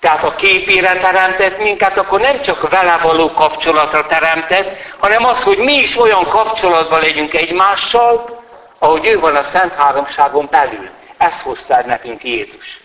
Tehát 0.06 0.24
a 0.24 0.34
képére 0.34 0.98
teremtett 0.98 1.58
minket, 1.58 1.98
akkor 1.98 2.20
nem 2.20 2.40
csak 2.40 2.68
vele 2.68 2.98
való 3.02 3.32
kapcsolatra 3.32 4.06
teremtett, 4.06 4.78
hanem 4.98 5.24
az, 5.24 5.42
hogy 5.42 5.58
mi 5.58 5.72
is 5.72 5.96
olyan 5.96 6.28
kapcsolatban 6.28 7.00
legyünk 7.00 7.34
egymással, 7.34 8.44
ahogy 8.78 9.06
ő 9.06 9.18
van 9.20 9.36
a 9.36 9.44
Szent 9.44 9.72
Háromságon 9.72 10.48
belül. 10.50 10.88
Ezt 11.16 11.40
hozta 11.40 11.86
nekünk 11.86 12.24
Jézus. 12.24 12.80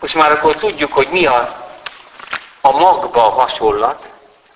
Most 0.00 0.14
már 0.14 0.32
akkor 0.32 0.56
tudjuk, 0.56 0.92
hogy 0.92 1.08
mi 1.08 1.26
a, 1.26 1.68
a 2.60 2.78
magba 2.78 3.20
hasonlat, 3.20 4.08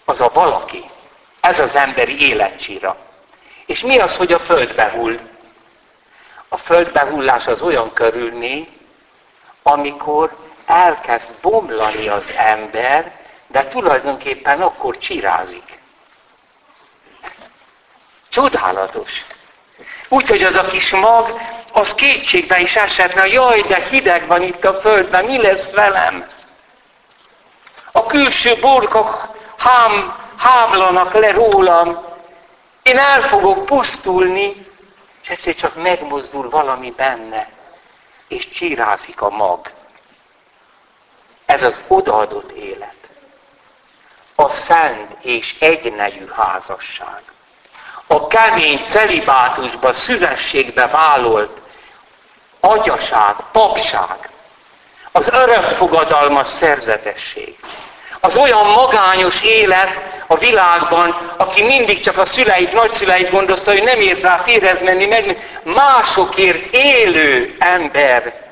az 0.04 0.20
a 0.20 0.30
valaki. 0.34 0.90
Ez 1.40 1.58
az 1.58 1.74
emberi 1.74 2.28
életcsíra. 2.30 2.96
És 3.66 3.80
mi 3.80 3.98
az, 3.98 4.16
hogy 4.16 4.32
a 4.32 4.38
földbe 4.38 4.90
hull? 4.90 5.18
A 6.48 6.56
földbehullás 6.56 7.46
az 7.46 7.60
olyan 7.60 7.92
körülmény, 7.92 8.75
amikor 9.68 10.36
elkezd 10.66 11.30
bomlani 11.40 12.08
az 12.08 12.24
ember, 12.36 13.12
de 13.46 13.68
tulajdonképpen 13.68 14.60
akkor 14.60 14.98
csirázik. 14.98 15.80
Csodálatos. 18.28 19.24
Úgyhogy 20.08 20.42
az 20.42 20.54
a 20.54 20.66
kis 20.66 20.90
mag, 20.90 21.40
az 21.72 21.94
kétségbe 21.94 22.60
is 22.60 22.76
esetne, 22.76 23.26
jaj, 23.26 23.60
de 23.60 23.86
hideg 23.90 24.26
van 24.26 24.42
itt 24.42 24.64
a 24.64 24.80
földben, 24.80 25.24
mi 25.24 25.42
lesz 25.42 25.70
velem? 25.70 26.26
A 27.92 28.06
külső 28.06 28.54
burkok 28.60 29.28
hám, 29.56 30.16
hámlanak 30.36 31.12
le 31.14 31.30
rólam, 31.30 32.04
én 32.82 32.98
el 32.98 33.22
fogok 33.22 33.66
pusztulni, 33.66 34.66
és 35.22 35.28
egyszer 35.28 35.54
csak 35.54 35.82
megmozdul 35.82 36.50
valami 36.50 36.90
benne, 36.96 37.55
és 38.28 38.50
csírázik 38.50 39.20
a 39.20 39.30
mag. 39.30 39.72
Ez 41.46 41.62
az 41.62 41.80
odaadott 41.88 42.50
élet. 42.50 42.94
A 44.34 44.50
szent 44.50 45.16
és 45.20 45.56
egynegyű 45.60 46.28
házasság. 46.36 47.22
A 48.06 48.26
kemény 48.26 48.84
celibátusba, 48.88 49.92
szüzességbe 49.92 50.86
válolt 50.86 51.60
agyaság, 52.60 53.34
papság. 53.52 54.30
Az 55.12 55.28
örökfogadalmas 55.28 56.48
szerzetesség 56.48 57.58
az 58.26 58.36
olyan 58.36 58.66
magányos 58.66 59.42
élet 59.42 60.04
a 60.26 60.36
világban, 60.36 61.34
aki 61.36 61.62
mindig 61.62 62.00
csak 62.00 62.18
a 62.18 62.26
szüleit, 62.26 62.72
nagyszüleit 62.72 63.30
gondozta, 63.30 63.70
hogy 63.70 63.82
nem 63.82 64.00
ért 64.00 64.22
rá 64.22 64.36
férhez 64.36 64.80
menni, 64.82 65.06
meg 65.06 65.58
másokért 65.62 66.74
élő 66.74 67.56
ember. 67.58 68.44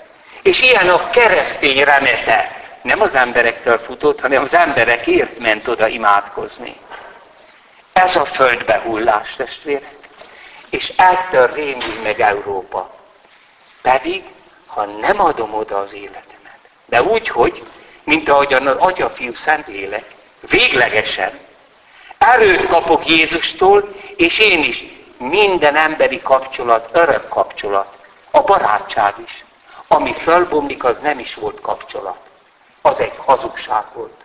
És 0.43 0.63
ilyen 0.63 0.89
a 0.89 1.11
keresztény 1.11 1.85
remete. 1.85 2.63
Nem 2.83 3.01
az 3.01 3.15
emberektől 3.15 3.79
futott, 3.79 4.21
hanem 4.21 4.43
az 4.43 4.55
emberekért 4.55 5.39
ment 5.39 5.69
oda 5.69 5.87
imádkozni. 5.87 6.77
Ez 7.93 8.17
a 8.17 8.25
földbehullás, 8.25 9.35
testvérek. 9.37 9.95
És 10.71 10.93
ettől 10.97 11.51
rémül 11.55 12.01
meg 12.03 12.21
Európa. 12.21 12.95
Pedig, 13.83 14.23
ha 14.67 14.85
nem 14.85 15.21
adom 15.21 15.55
oda 15.55 15.79
az 15.79 15.93
életemet, 15.93 16.59
de 16.87 17.03
úgy, 17.03 17.29
hogy 17.29 17.63
mint 18.05 18.29
ahogyan 18.29 18.67
az 18.67 18.77
Atya, 18.77 19.11
Fiú, 19.11 19.35
Szentlélek, 19.35 20.15
véglegesen 20.41 21.41
erőt 22.19 22.67
kapok 22.67 23.09
Jézustól, 23.09 23.95
és 24.17 24.39
én 24.39 24.63
is 24.63 24.85
minden 25.19 25.77
emberi 25.77 26.23
kapcsolat, 26.23 26.89
örök 26.93 27.29
kapcsolat, 27.29 27.97
a 28.31 28.43
barátság 28.43 29.15
is. 29.25 29.45
Ami 29.89 30.15
fölbomlik, 30.15 30.85
az 30.85 30.97
nem 31.03 31.19
is 31.19 31.35
volt 31.35 31.61
kapcsolat. 31.61 32.19
Az 32.83 32.99
egy 32.99 33.13
hazugság 33.17 33.85
volt. 33.93 34.25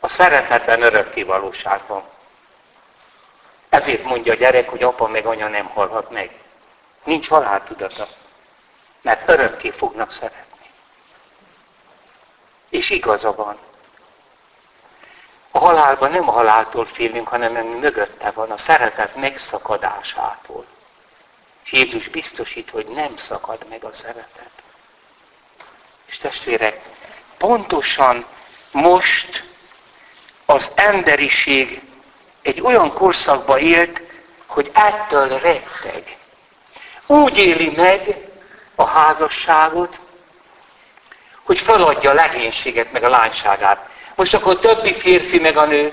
A 0.00 0.08
szeretetben 0.08 0.82
örökké 0.82 1.22
valóság 1.22 1.80
van. 1.86 2.02
Ezért 3.68 4.04
mondja 4.04 4.32
a 4.32 4.36
gyerek, 4.36 4.68
hogy 4.68 4.82
apa 4.82 5.08
meg 5.08 5.26
anya 5.26 5.48
nem 5.48 5.66
halhat 5.66 6.10
meg. 6.10 6.30
Nincs 7.04 7.28
haláltudata. 7.28 8.08
Mert 9.02 9.30
örökké 9.30 9.70
fognak 9.70 10.12
szeretni. 10.12 10.45
És 12.86 12.92
igaza 12.92 13.34
van. 13.34 13.58
A 15.50 15.58
halálban 15.58 16.10
nem 16.10 16.28
a 16.28 16.32
haláltól 16.32 16.86
félünk, 16.86 17.28
hanem 17.28 17.52
mögötte 17.66 18.30
van 18.30 18.50
a 18.50 18.58
szeretet 18.58 19.16
megszakadásától. 19.16 20.64
És 21.64 21.72
Jézus 21.72 22.08
biztosít, 22.08 22.70
hogy 22.70 22.86
nem 22.86 23.16
szakad 23.16 23.66
meg 23.68 23.84
a 23.84 23.90
szeretet. 23.94 24.50
És 26.06 26.18
testvérek, 26.18 26.80
pontosan 27.36 28.26
most 28.70 29.44
az 30.44 30.70
emberiség 30.74 31.82
egy 32.42 32.60
olyan 32.60 32.92
korszakba 32.92 33.58
élt, 33.58 34.02
hogy 34.46 34.70
ettől 34.74 35.28
retteg. 35.28 36.18
Úgy 37.06 37.38
éli 37.38 37.70
meg 37.76 38.28
a 38.74 38.84
házasságot, 38.84 40.00
hogy 41.46 41.58
feladja 41.58 42.10
a 42.10 42.14
legénységet, 42.14 42.92
meg 42.92 43.04
a 43.04 43.08
lányságát. 43.08 43.88
Most 44.14 44.34
akkor 44.34 44.58
többi 44.58 44.94
férfi, 44.94 45.38
meg 45.38 45.56
a 45.56 45.64
nő, 45.64 45.92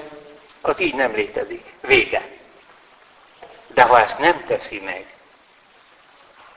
az 0.61 0.79
így 0.79 0.95
nem 0.95 1.13
létezik. 1.13 1.73
Vége. 1.81 2.27
De 3.67 3.83
ha 3.83 3.99
ezt 3.99 4.19
nem 4.19 4.45
teszi 4.47 4.81
meg, 4.85 5.05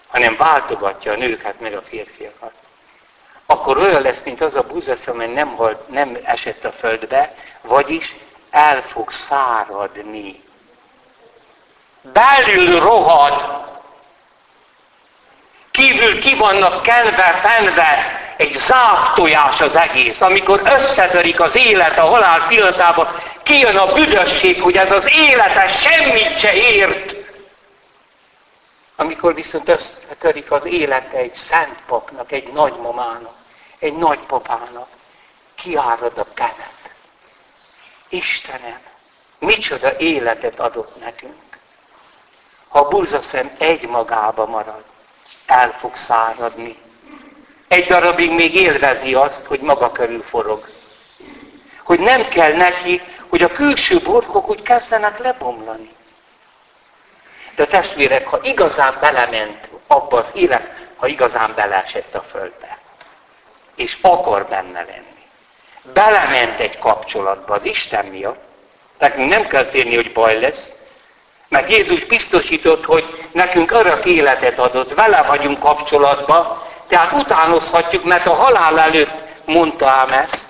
hanem 0.07 0.37
váltogatja 0.37 1.13
a 1.13 1.17
nőket 1.17 1.61
meg 1.61 1.75
a 1.75 1.83
férfiakat. 1.89 2.53
Akkor 3.47 3.79
olyan 3.79 4.03
lesz, 4.03 4.21
mint 4.25 4.41
az 4.41 4.55
a 4.55 4.63
búzasz, 4.63 5.07
amely 5.07 5.33
nem, 5.33 5.57
halt, 5.57 5.89
nem 5.89 6.19
esett 6.25 6.65
a 6.65 6.73
földbe, 6.73 7.35
vagyis 7.61 8.15
el 8.51 8.83
fog 8.83 9.13
száradni. 9.13 10.43
Belül 12.03 12.81
rohad, 12.81 13.65
kívül 15.71 16.21
ki 16.21 16.35
vannak 16.35 16.83
kenve, 16.83 17.41
fenve, 17.43 18.26
egy 18.37 18.55
záptojás 18.55 19.61
az 19.61 19.77
egész, 19.77 20.21
amikor 20.21 20.63
összetörik 20.65 21.41
az 21.41 21.57
élet 21.57 21.99
a 21.99 22.05
halál 22.05 22.47
pillanatában, 22.47 23.09
kijön 23.43 23.77
a 23.77 23.93
büdösség, 23.93 24.63
hogy 24.63 24.77
ez 24.77 24.91
az 24.91 25.11
élete 25.17 25.69
semmit 25.69 26.39
se 26.39 26.55
ért. 26.55 27.15
Amikor 28.97 29.35
viszont 29.35 29.69
összetörik 29.69 30.51
az 30.51 30.65
élete 30.65 31.17
egy 31.17 31.35
szent 31.35 31.79
papnak, 31.87 32.33
egy 32.33 32.53
nagymamának, 32.53 33.35
egy 33.79 33.97
nagypapának, 33.97 34.89
kiárad 35.55 36.19
a 36.19 36.27
kenet. 36.35 36.75
Istenem, 38.09 38.81
micsoda 39.39 39.97
életet 39.99 40.61
adott 40.61 41.01
nekünk. 41.01 41.59
Ha 42.69 42.79
a 42.79 42.89
burzaszem 42.89 43.51
egy 43.59 43.89
magába 43.89 44.47
marad, 44.47 44.85
el 45.47 45.77
fog 45.79 45.97
száradni. 45.97 46.86
Egy 47.69 47.87
darabig 47.87 48.31
még 48.33 48.55
élvezi 48.55 49.15
azt, 49.15 49.45
hogy 49.45 49.61
maga 49.61 49.93
körül 49.93 50.25
forog. 50.29 50.69
Hogy 51.83 52.01
nem 52.01 52.29
kell 52.29 52.53
neki, 52.53 53.03
hogy 53.29 53.43
a 53.43 53.53
külső 53.53 53.99
borkok 53.99 54.49
úgy 54.49 54.63
kezdenek 54.63 55.19
lebomlani. 55.19 55.95
De 57.57 57.67
testvérek, 57.67 58.27
ha 58.27 58.39
igazán 58.43 58.97
belement 59.01 59.69
abba 59.87 60.17
az 60.17 60.31
élet, 60.35 60.71
ha 60.97 61.07
igazán 61.07 61.53
beleesett 61.55 62.15
a 62.15 62.25
földbe, 62.31 62.79
és 63.75 63.97
akar 64.01 64.47
benne 64.47 64.85
lenni, 64.85 65.25
belement 65.93 66.61
egy 66.61 66.79
kapcsolatba 66.79 67.55
az 67.55 67.65
Isten 67.65 68.07
miatt, 68.07 68.45
nekünk 68.99 69.29
nem 69.29 69.47
kell 69.47 69.65
félni, 69.65 69.95
hogy 69.95 70.13
baj 70.13 70.41
lesz, 70.41 70.69
mert 71.49 71.71
Jézus 71.71 72.05
biztosított, 72.05 72.85
hogy 72.85 73.29
nekünk 73.33 73.71
örök 73.71 74.05
életet 74.05 74.59
adott, 74.59 74.95
vele 74.95 75.23
vagyunk 75.23 75.59
kapcsolatban, 75.59 76.63
tehát 76.89 77.13
utánozhatjuk, 77.13 78.05
mert 78.05 78.27
a 78.27 78.35
halál 78.35 78.79
előtt 78.79 79.11
mondta 79.45 79.89
ám 79.89 80.13
ezt, 80.13 80.47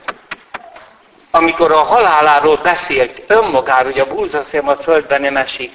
amikor 1.31 1.73
a 1.73 1.83
haláláról 1.83 2.57
beszélt 2.57 3.23
önmagáról, 3.27 3.93
hogy 3.93 4.01
a 4.01 4.15
búzaszém 4.15 4.69
a 4.69 4.77
földben 4.77 5.21
nem 5.21 5.37
esik, 5.37 5.73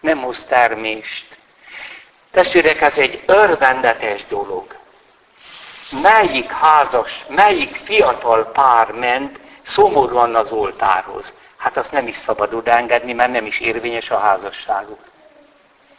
nem 0.00 0.18
hoz 0.18 0.44
termést. 0.48 1.26
Testvérek, 2.30 2.80
ez 2.80 2.96
egy 2.96 3.22
örvendetes 3.26 4.26
dolog. 4.28 4.76
Melyik 6.02 6.50
házas, 6.50 7.24
melyik 7.28 7.80
fiatal 7.84 8.44
pár 8.44 8.92
ment 8.92 9.40
szomorúan 9.66 10.34
az 10.34 10.52
oltárhoz? 10.52 11.32
Hát 11.56 11.76
azt 11.76 11.92
nem 11.92 12.06
is 12.06 12.16
szabad 12.16 12.54
odaengedni, 12.54 13.12
mert 13.12 13.32
nem 13.32 13.46
is 13.46 13.60
érvényes 13.60 14.10
a 14.10 14.18
házasságuk. 14.18 15.00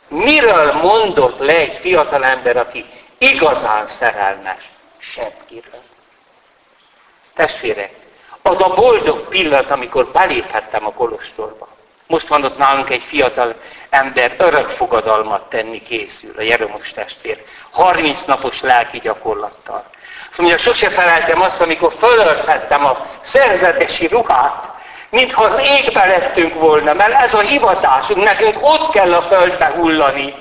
Miről 0.07 0.73
mondott 0.73 1.39
le 1.39 1.53
egy 1.53 1.77
fiatal 1.81 2.23
ember, 2.23 2.57
aki 2.57 2.85
igazán 3.19 3.87
szerelmes? 3.99 4.69
Semmiről. 4.97 5.83
Testvérek, 7.35 7.91
az 8.41 8.61
a 8.61 8.73
boldog 8.73 9.27
pillanat, 9.27 9.71
amikor 9.71 10.07
beléphettem 10.07 10.85
a 10.85 10.93
kolostorba. 10.93 11.67
Most 12.07 12.27
van 12.27 12.43
ott 12.43 12.57
nálunk 12.57 12.89
egy 12.89 13.03
fiatal 13.03 13.55
ember, 13.89 14.35
örök 14.37 14.69
fogadalmat 14.69 15.49
tenni 15.49 15.81
készül, 15.81 16.33
a 16.37 16.41
Jeromos 16.41 16.91
testvér. 16.91 17.43
30 17.71 18.19
napos 18.25 18.61
lelki 18.61 18.99
gyakorlattal. 18.99 19.85
Azt 20.29 20.37
mondja, 20.37 20.57
sose 20.57 20.89
feleltem 20.89 21.41
azt, 21.41 21.61
amikor 21.61 21.95
fölölthettem 21.99 22.85
a 22.85 23.05
szerzetesi 23.21 24.07
ruhát, 24.07 24.69
mintha 25.09 25.43
az 25.43 25.61
égbe 25.61 26.05
lettünk 26.05 26.53
volna, 26.53 26.93
mert 26.93 27.13
ez 27.13 27.33
a 27.33 27.39
hivatásunk, 27.39 28.23
nekünk 28.23 28.57
ott 28.61 28.91
kell 28.91 29.13
a 29.13 29.21
földbe 29.21 29.65
hullani. 29.65 30.33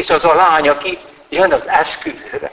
És 0.00 0.10
az 0.10 0.24
a 0.24 0.34
lány, 0.34 0.68
aki 0.68 0.98
jön 1.28 1.52
az 1.52 1.66
esküvőre, 1.66 2.52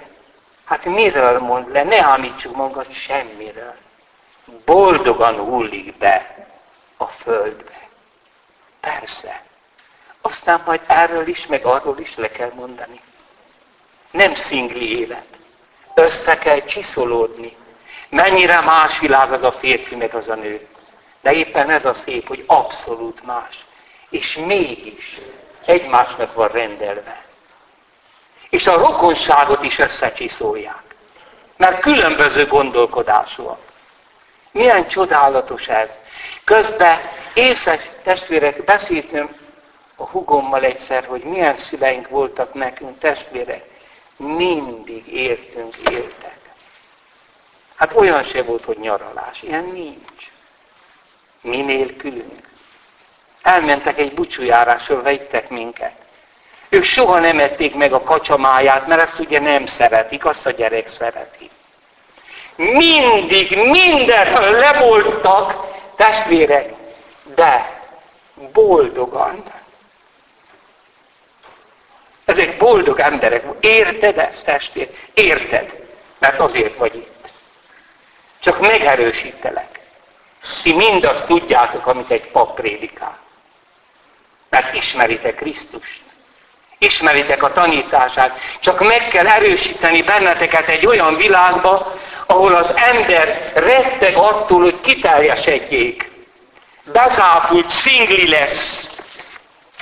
hát 0.66 0.86
miről 0.86 1.40
mond 1.40 1.72
le? 1.72 1.84
Ne 1.84 2.04
ámítsuk 2.04 2.56
magad 2.56 2.92
semmiről. 2.92 3.76
Boldogan 4.66 5.36
hullik 5.36 5.98
be 5.98 6.48
a 6.98 7.06
földbe. 7.06 7.88
Persze. 8.80 9.42
Aztán 10.22 10.64
majd 10.66 10.82
erről 10.88 11.28
is, 11.28 11.46
meg 11.46 11.66
arról 11.66 12.00
is 12.00 12.16
le 12.16 12.32
kell 12.32 12.52
mondani. 12.54 13.02
Nem 14.12 14.36
szingli 14.36 15.00
élet. 15.00 15.28
Össze 15.94 16.38
kell 16.38 16.60
csiszolódni. 16.60 17.56
Mennyire 18.10 18.62
más 18.62 19.00
világ 19.00 19.32
az 19.32 19.44
a 19.44 19.52
férfi, 19.52 19.96
meg 19.96 20.16
az 20.16 20.28
a 20.28 20.36
nő. 20.36 20.68
De 21.22 21.34
éppen 21.34 21.70
ez 21.70 21.86
a 21.86 21.94
szép, 21.94 22.28
hogy 22.28 22.44
abszolút 22.48 23.24
más. 23.24 23.66
És 24.10 24.36
mégis 24.36 25.20
egymásnak 25.66 26.34
van 26.34 26.48
rendelve. 26.48 27.26
És 28.50 28.68
a 28.68 28.78
rokonságot 28.78 29.64
is 29.64 29.80
összecsiszolják. 29.80 30.84
Mert 31.58 31.80
különböző 31.80 32.46
gondolkodásúak. 32.46 33.60
Milyen 34.52 34.88
csodálatos 34.88 35.68
ez. 35.68 35.90
Közben 36.44 37.00
észes 37.34 37.80
testvérek, 38.04 38.64
beszéltem 38.64 39.36
a 39.96 40.04
hugommal 40.04 40.64
egyszer, 40.64 41.06
hogy 41.06 41.24
milyen 41.24 41.58
szüleink 41.58 42.10
voltak 42.10 42.54
nekünk 42.54 43.00
testvérek. 43.00 43.64
Mindig 44.16 45.08
értünk, 45.08 45.76
éltek. 45.92 46.38
Hát 47.76 47.94
olyan 47.96 48.24
se 48.24 48.44
volt, 48.44 48.64
hogy 48.64 48.78
nyaralás. 48.78 49.42
Ilyen 49.44 49.64
nincs. 49.64 50.32
Mi 51.42 51.62
nélkülünk. 51.62 52.50
Elmentek 53.42 54.00
egy 54.00 54.14
búcsújárásról, 54.14 55.02
vettek 55.02 55.50
minket. 55.50 56.07
Ők 56.70 56.84
soha 56.84 57.20
nem 57.20 57.40
ették 57.40 57.76
meg 57.76 57.94
a 57.94 58.04
kacsamáját, 58.04 58.88
mert 58.88 59.02
ezt 59.02 59.20
ugye 59.20 59.40
nem 59.40 59.66
szeretik, 59.66 60.26
azt 60.26 60.46
a 60.46 60.52
gyerek 60.52 60.90
szereti. 60.98 61.50
Mindig, 62.56 63.58
mindenről 63.58 64.52
levoltak 64.52 65.76
testvérek, 65.96 66.74
de 67.36 67.82
boldogan. 68.54 69.44
Ezek 72.26 72.58
boldog 72.58 73.00
emberek. 73.00 73.44
Érted 73.60 74.18
ezt, 74.18 74.46
testvér? 74.46 74.90
Érted? 75.14 75.86
Mert 76.20 76.40
azért 76.40 76.76
vagy 76.76 76.96
itt. 76.96 77.32
Csak 78.40 78.60
megerősítelek. 78.60 79.80
Ti 80.64 80.74
mindazt 80.74 81.26
tudjátok, 81.26 81.88
amit 81.88 82.12
egy 82.12 82.28
pap 82.28 82.56
prédikál. 82.56 83.20
Mert 84.50 84.74
ismeritek 84.74 85.36
Krisztust. 85.36 86.07
Ismeritek 86.80 87.44
a 87.44 87.54
tanítását. 87.54 88.40
Csak 88.60 88.88
meg 88.88 89.08
kell 89.08 89.28
erősíteni 89.28 90.02
benneteket 90.02 90.68
egy 90.68 90.86
olyan 90.86 91.16
világba, 91.16 91.94
ahol 92.26 92.56
az 92.56 92.74
ember 92.76 93.52
retteg 93.56 94.16
attól, 94.16 94.62
hogy 94.62 94.80
kiteljesedjék. 94.82 96.12
Bezápult 96.84 97.70
szingli 97.70 98.30
lesz. 98.30 98.90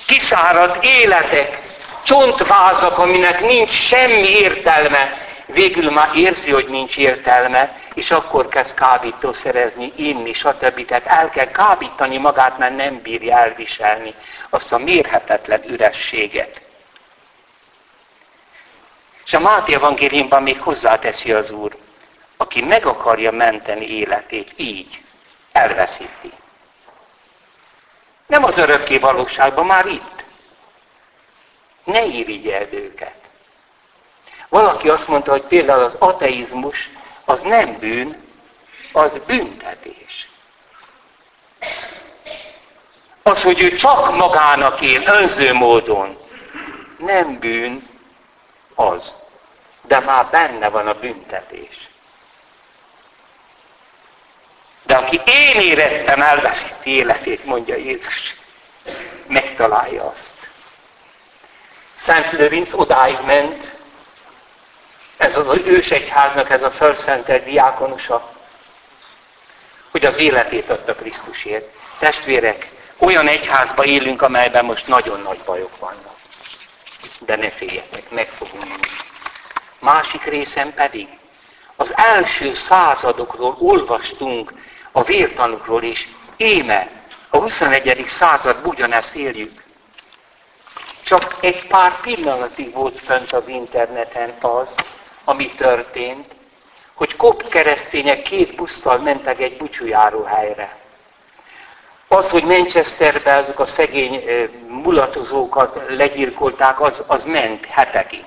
Kiszárad 0.08 0.78
életek, 0.82 1.62
csontvázak, 2.04 2.98
aminek 2.98 3.42
nincs 3.42 3.72
semmi 3.72 4.30
értelme. 4.30 5.24
Végül 5.46 5.92
már 5.92 6.10
érzi, 6.16 6.52
hogy 6.52 6.68
nincs 6.70 6.98
értelme, 6.98 7.80
és 7.94 8.12
akkor 8.12 8.48
kezd 8.48 8.74
kábítószerezni, 8.74 9.94
inni, 9.96 10.34
stb. 10.34 10.86
Tehát 10.86 11.06
el 11.06 11.30
kell 11.30 11.52
kábítani 11.52 12.18
magát, 12.18 12.58
mert 12.58 12.76
nem 12.76 13.02
bírja 13.02 13.38
elviselni 13.38 14.14
azt 14.50 14.72
a 14.72 14.78
mérhetetlen 14.78 15.64
ürességet. 15.68 16.65
És 19.26 19.34
a 19.34 19.40
Máté 19.40 19.74
evangéliumban 19.74 20.44
még 20.44 20.62
hozzáteszi 20.62 21.32
az 21.32 21.52
Úr, 21.52 21.78
aki 22.38 22.62
meg 22.64 22.86
akarja 22.86 23.32
menteni 23.32 23.88
életét 23.88 24.54
így, 24.56 25.04
elveszíti. 25.52 26.32
Nem 28.28 28.44
az 28.44 28.58
örökké 28.58 28.98
valóságban, 28.98 29.66
már 29.66 29.86
itt. 29.86 30.24
Ne 31.84 32.06
irigyeld 32.06 32.74
őket. 32.74 33.16
Valaki 34.50 34.90
azt 34.90 35.08
mondta, 35.08 35.32
hogy 35.32 35.44
például 35.44 35.84
az 35.84 35.96
ateizmus 36.00 36.90
az 37.26 37.42
nem 37.42 37.78
bűn, 37.80 38.24
az 38.92 39.12
büntetés. 39.28 40.30
Az, 43.24 43.44
hogy 43.44 43.62
ő 43.62 43.76
csak 43.76 44.16
magának 44.16 44.82
él, 44.82 45.04
önző 45.06 45.54
módon, 45.54 46.18
nem 46.98 47.40
bűn, 47.40 47.95
az. 48.76 49.14
De 49.82 50.00
már 50.00 50.26
benne 50.26 50.70
van 50.70 50.88
a 50.88 50.94
büntetés. 50.94 51.90
De 54.84 54.96
aki 54.96 55.22
én 55.26 55.62
érettem, 55.62 56.22
elveszíti 56.22 56.90
életét, 56.90 57.46
mondja 57.46 57.76
Jézus. 57.76 58.36
Megtalálja 59.28 60.14
azt. 60.16 60.34
Szent 61.98 62.32
Lőrinc 62.32 62.74
odáig 62.74 63.20
ment, 63.26 63.76
ez 65.18 65.38
az 65.38 65.58
ősegyháznak 65.66 66.50
ez 66.50 66.64
a 66.64 66.72
felszentelt 66.72 67.44
diákonusa, 67.44 68.34
hogy 69.92 70.06
az 70.06 70.18
életét 70.18 70.70
adta 70.70 70.96
Krisztusért. 70.96 71.68
Testvérek, 72.00 72.72
olyan 72.98 73.28
egyházba 73.28 73.86
élünk, 73.86 74.22
amelyben 74.22 74.66
most 74.66 74.88
nagyon 74.88 75.22
nagy 75.22 75.40
bajok 75.40 75.78
vannak. 75.80 76.15
De 77.20 77.36
ne 77.36 77.50
féljetek, 77.50 78.10
meg 78.10 78.28
fogunk 78.28 78.68
menni. 78.68 78.80
Másik 79.80 80.24
részen 80.24 80.74
pedig 80.74 81.08
az 81.76 81.94
első 81.96 82.54
századokról 82.54 83.56
olvastunk, 83.60 84.54
a 84.92 85.04
vértanukról 85.04 85.84
is. 85.84 86.10
Éme, 86.38 86.90
a 87.30 87.38
21. 87.38 88.06
század 88.08 88.66
ugyanezt 88.66 89.16
éljük. 89.16 89.64
Csak 91.04 91.36
egy 91.42 91.68
pár 91.68 92.02
pillanatig 92.02 92.74
volt 92.74 93.00
fönt 93.00 93.34
az 93.34 93.48
interneten 93.48 94.34
az, 94.42 94.68
ami 95.24 95.50
történt, 95.50 96.36
hogy 96.94 97.16
kop 97.16 97.48
keresztények 97.50 98.22
két 98.22 98.56
busszal 98.56 98.98
mentek 98.98 99.42
egy 99.42 99.58
helyre. 100.28 100.85
Az, 102.08 102.30
hogy 102.30 102.44
Manchesterbe 102.44 103.36
azok 103.36 103.60
a 103.60 103.66
szegény 103.66 104.24
mulatozókat 104.68 105.82
legyilkolták, 105.90 106.82
az, 106.82 107.04
az 107.08 107.24
ment 107.24 107.66
hetekig. 107.66 108.26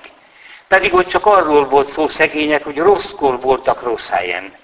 Pedig 0.67 0.93
ott 0.93 1.07
csak 1.07 1.25
arról 1.25 1.67
volt 1.67 1.91
szó 1.91 2.07
szegények, 2.07 2.63
hogy 2.63 2.77
rosszkor 2.77 3.39
voltak 3.39 3.81
rossz 3.81 4.07
helyen. 4.07 4.55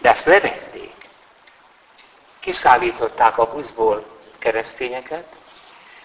De 0.00 0.10
ezt 0.10 0.24
levették. 0.24 0.94
Kiszállították 2.40 3.38
a 3.38 3.50
buszból 3.50 4.04
keresztényeket, 4.38 5.24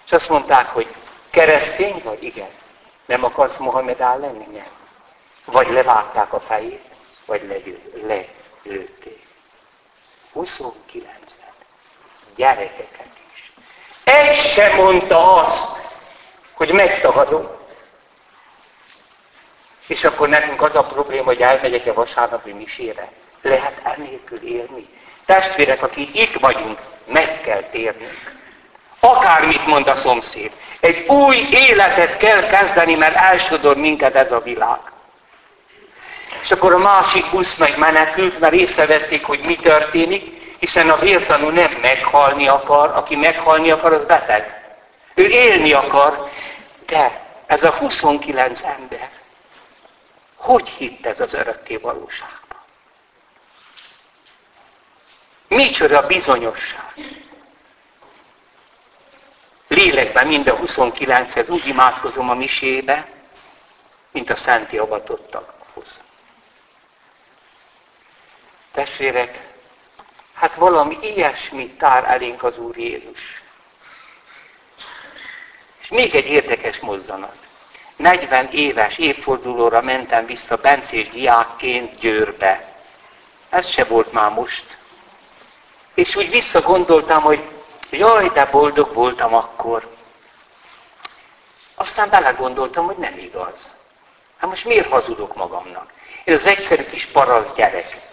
és 0.05 0.11
azt 0.11 0.29
mondták, 0.29 0.67
hogy 0.67 0.87
keresztény 1.29 2.01
vagy? 2.03 2.23
Igen. 2.23 2.49
Nem 3.05 3.23
akarsz 3.23 3.57
Mohamed 3.57 3.99
lenni? 3.99 4.47
Nem. 4.51 4.67
Vagy 5.45 5.69
levágták 5.69 6.33
a 6.33 6.39
fejét, 6.39 6.85
vagy 7.25 7.63
lelőtték. 8.07 9.27
29 10.31 11.13
gyerekeket 12.35 13.07
is. 13.35 13.51
Egy 14.03 14.35
sem 14.35 14.75
mondta 14.75 15.35
azt, 15.35 15.81
hogy 16.53 16.71
megtagadom. 16.71 17.49
És 19.87 20.03
akkor 20.03 20.29
nekünk 20.29 20.61
az 20.61 20.75
a 20.75 20.83
probléma, 20.83 21.25
hogy 21.25 21.41
elmegyek 21.41 21.87
a 21.87 21.93
vasárnapi 21.93 22.51
misére. 22.51 23.11
Lehet 23.41 23.81
ennélkül 23.83 24.41
élni. 24.47 24.87
Testvérek, 25.25 25.83
akik 25.83 26.19
itt 26.19 26.39
vagyunk, 26.39 26.79
meg 27.05 27.41
kell 27.41 27.61
térnünk. 27.61 28.33
Akármit 28.99 29.65
mond 29.65 29.87
a 29.87 29.95
szomszéd. 29.95 30.51
Egy 30.79 31.07
új 31.07 31.47
életet 31.51 32.17
kell 32.17 32.47
kezdeni, 32.47 32.95
mert 32.95 33.15
elsodor 33.15 33.77
minket 33.77 34.15
ez 34.15 34.31
a 34.31 34.39
világ. 34.39 34.79
És 36.41 36.51
akkor 36.51 36.73
a 36.73 36.77
másik 36.77 37.29
busz 37.29 37.55
meg 37.55 37.77
menekült, 37.77 38.39
mert 38.39 38.53
észrevették, 38.53 39.25
hogy 39.25 39.39
mi 39.39 39.55
történik, 39.55 40.42
hiszen 40.63 40.89
a 40.89 40.97
vértanú 40.97 41.49
nem 41.49 41.71
meghalni 41.71 42.47
akar, 42.47 42.89
aki 42.89 43.15
meghalni 43.15 43.71
akar, 43.71 43.93
az 43.93 44.05
beteg. 44.05 44.75
Ő 45.13 45.27
élni 45.27 45.73
akar, 45.73 46.29
de 46.85 47.21
ez 47.45 47.63
a 47.63 47.71
29 47.71 48.61
ember, 48.61 49.09
hogy 50.35 50.69
hitt 50.69 51.05
ez 51.05 51.19
az 51.19 51.33
örökké 51.33 51.77
valóságban? 51.77 52.59
Micsoda 55.47 56.07
bizonyosság. 56.07 56.93
Lélekben 59.67 60.27
mind 60.27 60.47
a 60.47 60.57
29-hez 60.57 61.49
úgy 61.49 61.67
imádkozom 61.67 62.29
a 62.29 62.33
misébe, 62.33 63.07
mint 64.11 64.29
a 64.29 64.35
szenti 64.35 64.77
avatottakhoz. 64.77 66.01
Testvérek, 68.71 69.52
hát 70.43 70.55
valami 70.55 70.97
ilyesmit 71.01 71.77
tár 71.77 72.03
elénk 72.03 72.43
az 72.43 72.57
Úr 72.57 72.77
Jézus. 72.77 73.41
És 75.81 75.87
még 75.87 76.15
egy 76.15 76.25
érdekes 76.25 76.79
mozzanat. 76.79 77.35
40 77.95 78.49
éves 78.51 78.97
évfordulóra 78.97 79.81
mentem 79.81 80.25
vissza 80.25 80.55
bencés 80.55 81.09
diákként 81.09 81.99
Győrbe. 81.99 82.75
Ez 83.49 83.67
se 83.67 83.83
volt 83.83 84.11
már 84.11 84.31
most. 84.31 84.77
És 85.93 86.15
úgy 86.15 86.29
visszagondoltam, 86.29 87.21
hogy 87.21 87.49
jaj, 87.89 88.29
de 88.29 88.45
boldog 88.45 88.93
voltam 88.93 89.33
akkor. 89.33 89.95
Aztán 91.75 92.09
belegondoltam, 92.09 92.85
hogy 92.85 92.97
nem 92.97 93.17
igaz. 93.17 93.71
Hát 94.37 94.49
most 94.49 94.65
miért 94.65 94.89
hazudok 94.89 95.35
magamnak? 95.35 95.91
Én 96.23 96.35
az 96.35 96.45
egyszerű 96.45 96.83
kis 96.83 97.05
parasz 97.05 97.53
gyerek, 97.55 98.12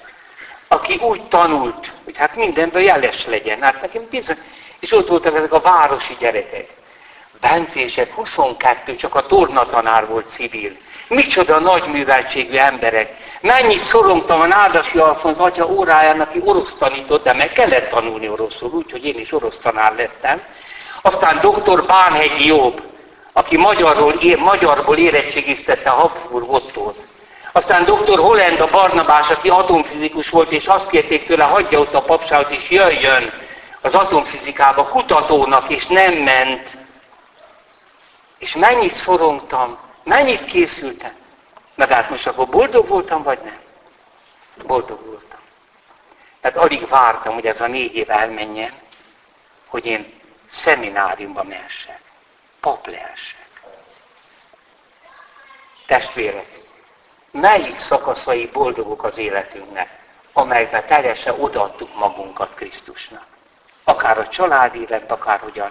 aki 0.73 0.95
úgy 1.03 1.23
tanult, 1.23 1.93
hogy 2.05 2.17
hát 2.17 2.37
mindenből 2.37 2.83
jeles 2.83 3.27
legyen. 3.27 3.63
Hát 3.63 3.81
nekem 3.81 4.07
bizony, 4.11 4.39
és 4.81 4.93
ott 4.93 5.09
voltak 5.09 5.37
ezek 5.37 5.53
a 5.53 5.61
városi 5.61 6.17
gyerekek. 6.19 6.69
Bencések, 7.41 8.15
22, 8.15 8.97
csak 8.97 9.15
a 9.15 9.27
tornatanár 9.27 10.07
volt 10.07 10.31
civil. 10.31 10.77
Micsoda 11.09 11.59
nagy 11.59 11.85
műveltségű 11.87 12.57
emberek. 12.57 13.17
Mennyit 13.41 13.85
szorongtam 13.85 14.41
a 14.41 14.47
Nádasi 14.47 14.99
Alfonz 14.99 15.39
atya 15.39 15.71
óráján, 15.71 16.21
aki 16.21 16.41
orosz 16.45 16.75
tanított, 16.79 17.25
de 17.25 17.33
meg 17.33 17.53
kellett 17.53 17.91
tanulni 17.91 18.29
oroszul, 18.29 18.71
úgyhogy 18.71 19.05
én 19.05 19.19
is 19.19 19.33
orosz 19.33 19.59
tanár 19.63 19.95
lettem. 19.97 20.43
Aztán 21.03 21.41
dr. 21.41 21.87
Bánhegyi 21.87 22.47
Jobb, 22.47 22.83
aki 23.33 23.57
magyarról, 23.57 24.15
magyarból 24.39 24.97
érettségiztette 24.97 25.91
a 25.91 25.95
Habsburg 25.95 26.51
Ottót. 26.51 27.10
Aztán 27.53 27.85
dr. 27.85 28.19
Holland 28.19 28.61
a 28.61 28.71
Barnabás, 28.71 29.29
aki 29.29 29.49
atomfizikus 29.49 30.29
volt, 30.29 30.53
és 30.53 30.67
azt 30.67 30.89
kérték 30.89 31.27
tőle, 31.27 31.45
hagyja 31.45 31.79
ott 31.79 31.95
a 31.95 32.03
papságot, 32.03 32.51
és 32.51 32.71
jöjjön 32.71 33.33
az 33.81 33.95
atomfizikába 33.95 34.89
kutatónak, 34.89 35.71
és 35.71 35.87
nem 35.87 36.15
ment. 36.15 36.77
És 38.39 38.55
mennyit 38.55 38.95
szorongtam, 38.95 39.79
mennyit 40.03 40.45
készültem. 40.45 41.13
Na 41.75 41.87
de 41.87 41.95
hát 41.95 42.11
most 42.11 42.27
akkor 42.27 42.49
boldog 42.49 42.89
voltam, 42.89 43.23
vagy 43.23 43.39
nem? 43.45 43.59
Boldog 44.67 45.07
voltam. 45.07 45.39
Tehát 46.41 46.57
alig 46.57 46.89
vártam, 46.89 47.35
hogy 47.35 47.47
ez 47.47 47.61
a 47.61 47.67
négy 47.67 47.95
év 47.95 48.11
elmenjen, 48.11 48.73
hogy 49.67 49.87
én 49.87 50.21
szemináriumba 50.53 51.43
mehessek, 51.43 52.01
pap 52.61 52.87
lehessek. 52.87 53.49
Testvérek, 55.87 56.60
melyik 57.31 57.81
szakaszai 57.81 58.47
boldogok 58.53 59.05
az 59.05 59.19
életünknek, 59.19 59.89
amelyben 60.33 60.87
teljesen 60.87 61.35
odaadtuk 61.41 61.95
magunkat 61.99 62.55
Krisztusnak. 62.55 63.27
Akár 63.85 64.19
a 64.19 64.29
család 64.29 64.75
élet, 64.75 65.11
akár 65.11 65.41
hogyan. 65.41 65.71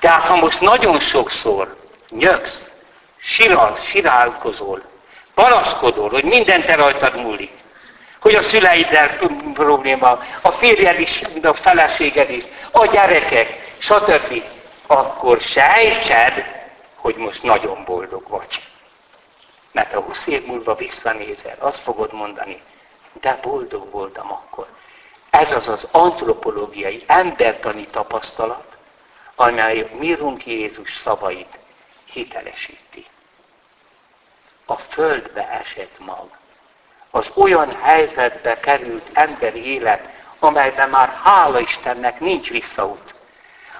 Tehát 0.00 0.24
ha 0.24 0.36
most 0.36 0.60
nagyon 0.60 1.00
sokszor 1.00 1.76
nyögsz, 2.08 2.64
siral, 3.16 3.78
sirálkozol, 3.84 4.82
panaszkodol, 5.34 6.10
hogy 6.10 6.24
minden 6.24 6.64
te 6.64 6.74
rajtad 6.74 7.16
múlik, 7.16 7.52
hogy 8.20 8.34
a 8.34 8.42
szüleiddel 8.42 9.16
probléma, 9.54 10.22
a 10.42 10.50
férjed 10.50 11.00
is, 11.00 11.22
a 11.42 11.54
feleséged 11.54 12.30
is, 12.30 12.44
a 12.70 12.86
gyerekek, 12.86 13.74
stb., 13.78 14.42
akkor 14.86 15.40
sejtsed, 15.40 16.44
hogy 16.94 17.16
most 17.16 17.42
nagyon 17.42 17.84
boldog 17.84 18.28
vagy. 18.28 18.67
Mert 19.72 19.92
ha 19.92 20.00
20 20.00 20.26
év 20.26 20.46
múlva 20.46 20.74
visszanézel, 20.74 21.56
azt 21.58 21.80
fogod 21.80 22.12
mondani, 22.12 22.62
de 23.20 23.38
boldog 23.42 23.90
voltam 23.90 24.32
akkor. 24.32 24.66
Ez 25.30 25.52
az 25.52 25.68
az 25.68 25.88
antropológiai, 25.90 27.04
embertani 27.06 27.86
tapasztalat, 27.86 28.76
amely 29.34 29.90
Mirunk 29.98 30.46
Jézus 30.46 30.96
szavait 30.96 31.58
hitelesíti. 32.04 33.06
A 34.66 34.74
földbe 34.74 35.48
esett 35.48 35.98
mag. 35.98 36.28
Az 37.10 37.30
olyan 37.34 37.76
helyzetbe 37.80 38.60
került 38.60 39.10
emberi 39.12 39.72
élet, 39.72 40.08
amelyben 40.38 40.90
már 40.90 41.20
hála 41.24 41.60
Istennek 41.60 42.20
nincs 42.20 42.50
visszaút. 42.50 43.14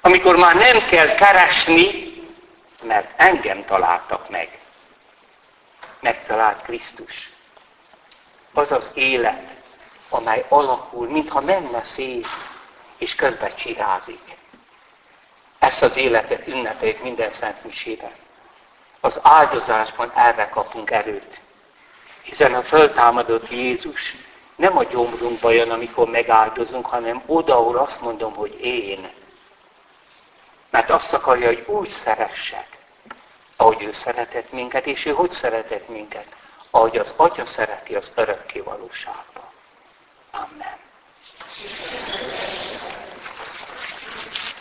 Amikor 0.01 0.37
már 0.37 0.55
nem 0.55 0.87
kell 0.87 1.15
keresni, 1.15 2.13
mert 2.83 3.11
engem 3.17 3.65
találtak 3.65 4.31
meg 4.31 4.58
megtalált 6.01 6.63
Krisztus. 6.63 7.33
Az 8.53 8.73
az 8.73 8.91
élet, 8.95 9.57
amely 10.09 10.45
alakul, 10.49 11.09
mintha 11.09 11.41
menne 11.41 11.85
szét, 11.85 12.27
és 12.99 13.15
közben 13.15 13.55
csirázik. 13.55 14.37
Ezt 15.59 15.83
az 15.83 15.97
életet 15.97 16.47
ünnepeljük 16.47 17.03
minden 17.03 17.33
szent 17.33 17.65
misében. 17.65 18.13
Az 19.01 19.19
áldozásban 19.23 20.13
erre 20.15 20.49
kapunk 20.49 20.91
erőt. 20.91 21.41
Hiszen 22.23 22.55
a 22.55 22.63
föltámadott 22.63 23.51
Jézus 23.51 24.17
nem 24.57 24.77
a 24.77 24.83
gyomrunkba 24.85 25.51
jön, 25.51 25.71
amikor 25.71 26.09
megáldozunk, 26.09 26.87
hanem 26.87 27.23
oda, 27.27 27.55
ahol 27.57 27.77
azt 27.77 28.01
mondom, 28.01 28.35
hogy 28.35 28.61
én. 28.61 29.11
Mert 30.71 30.91
azt 30.91 31.13
akarja, 31.13 31.47
hogy 31.47 31.65
úgy 31.67 31.89
szeressek, 31.89 32.78
ahogy 33.61 33.83
ő 33.83 33.93
szeretett 33.93 34.53
minket, 34.53 34.87
és 34.87 35.07
ő 35.07 35.11
hogy 35.11 35.31
szeretett 35.31 35.89
minket, 35.89 36.27
ahogy 36.71 36.97
az 36.97 37.13
Atya 37.17 37.47
szereti 37.47 37.95
az 37.95 38.11
örökké 38.15 38.61
valóságba. 38.61 39.53
Amen. 40.31 40.77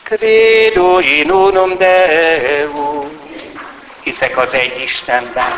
Credo 0.04 1.00
in 1.00 1.32
unum 1.32 1.78
Deum, 1.78 3.20
hiszek 4.04 4.38
az 4.38 4.54
egy 4.54 4.82
Istenben. 4.82 5.52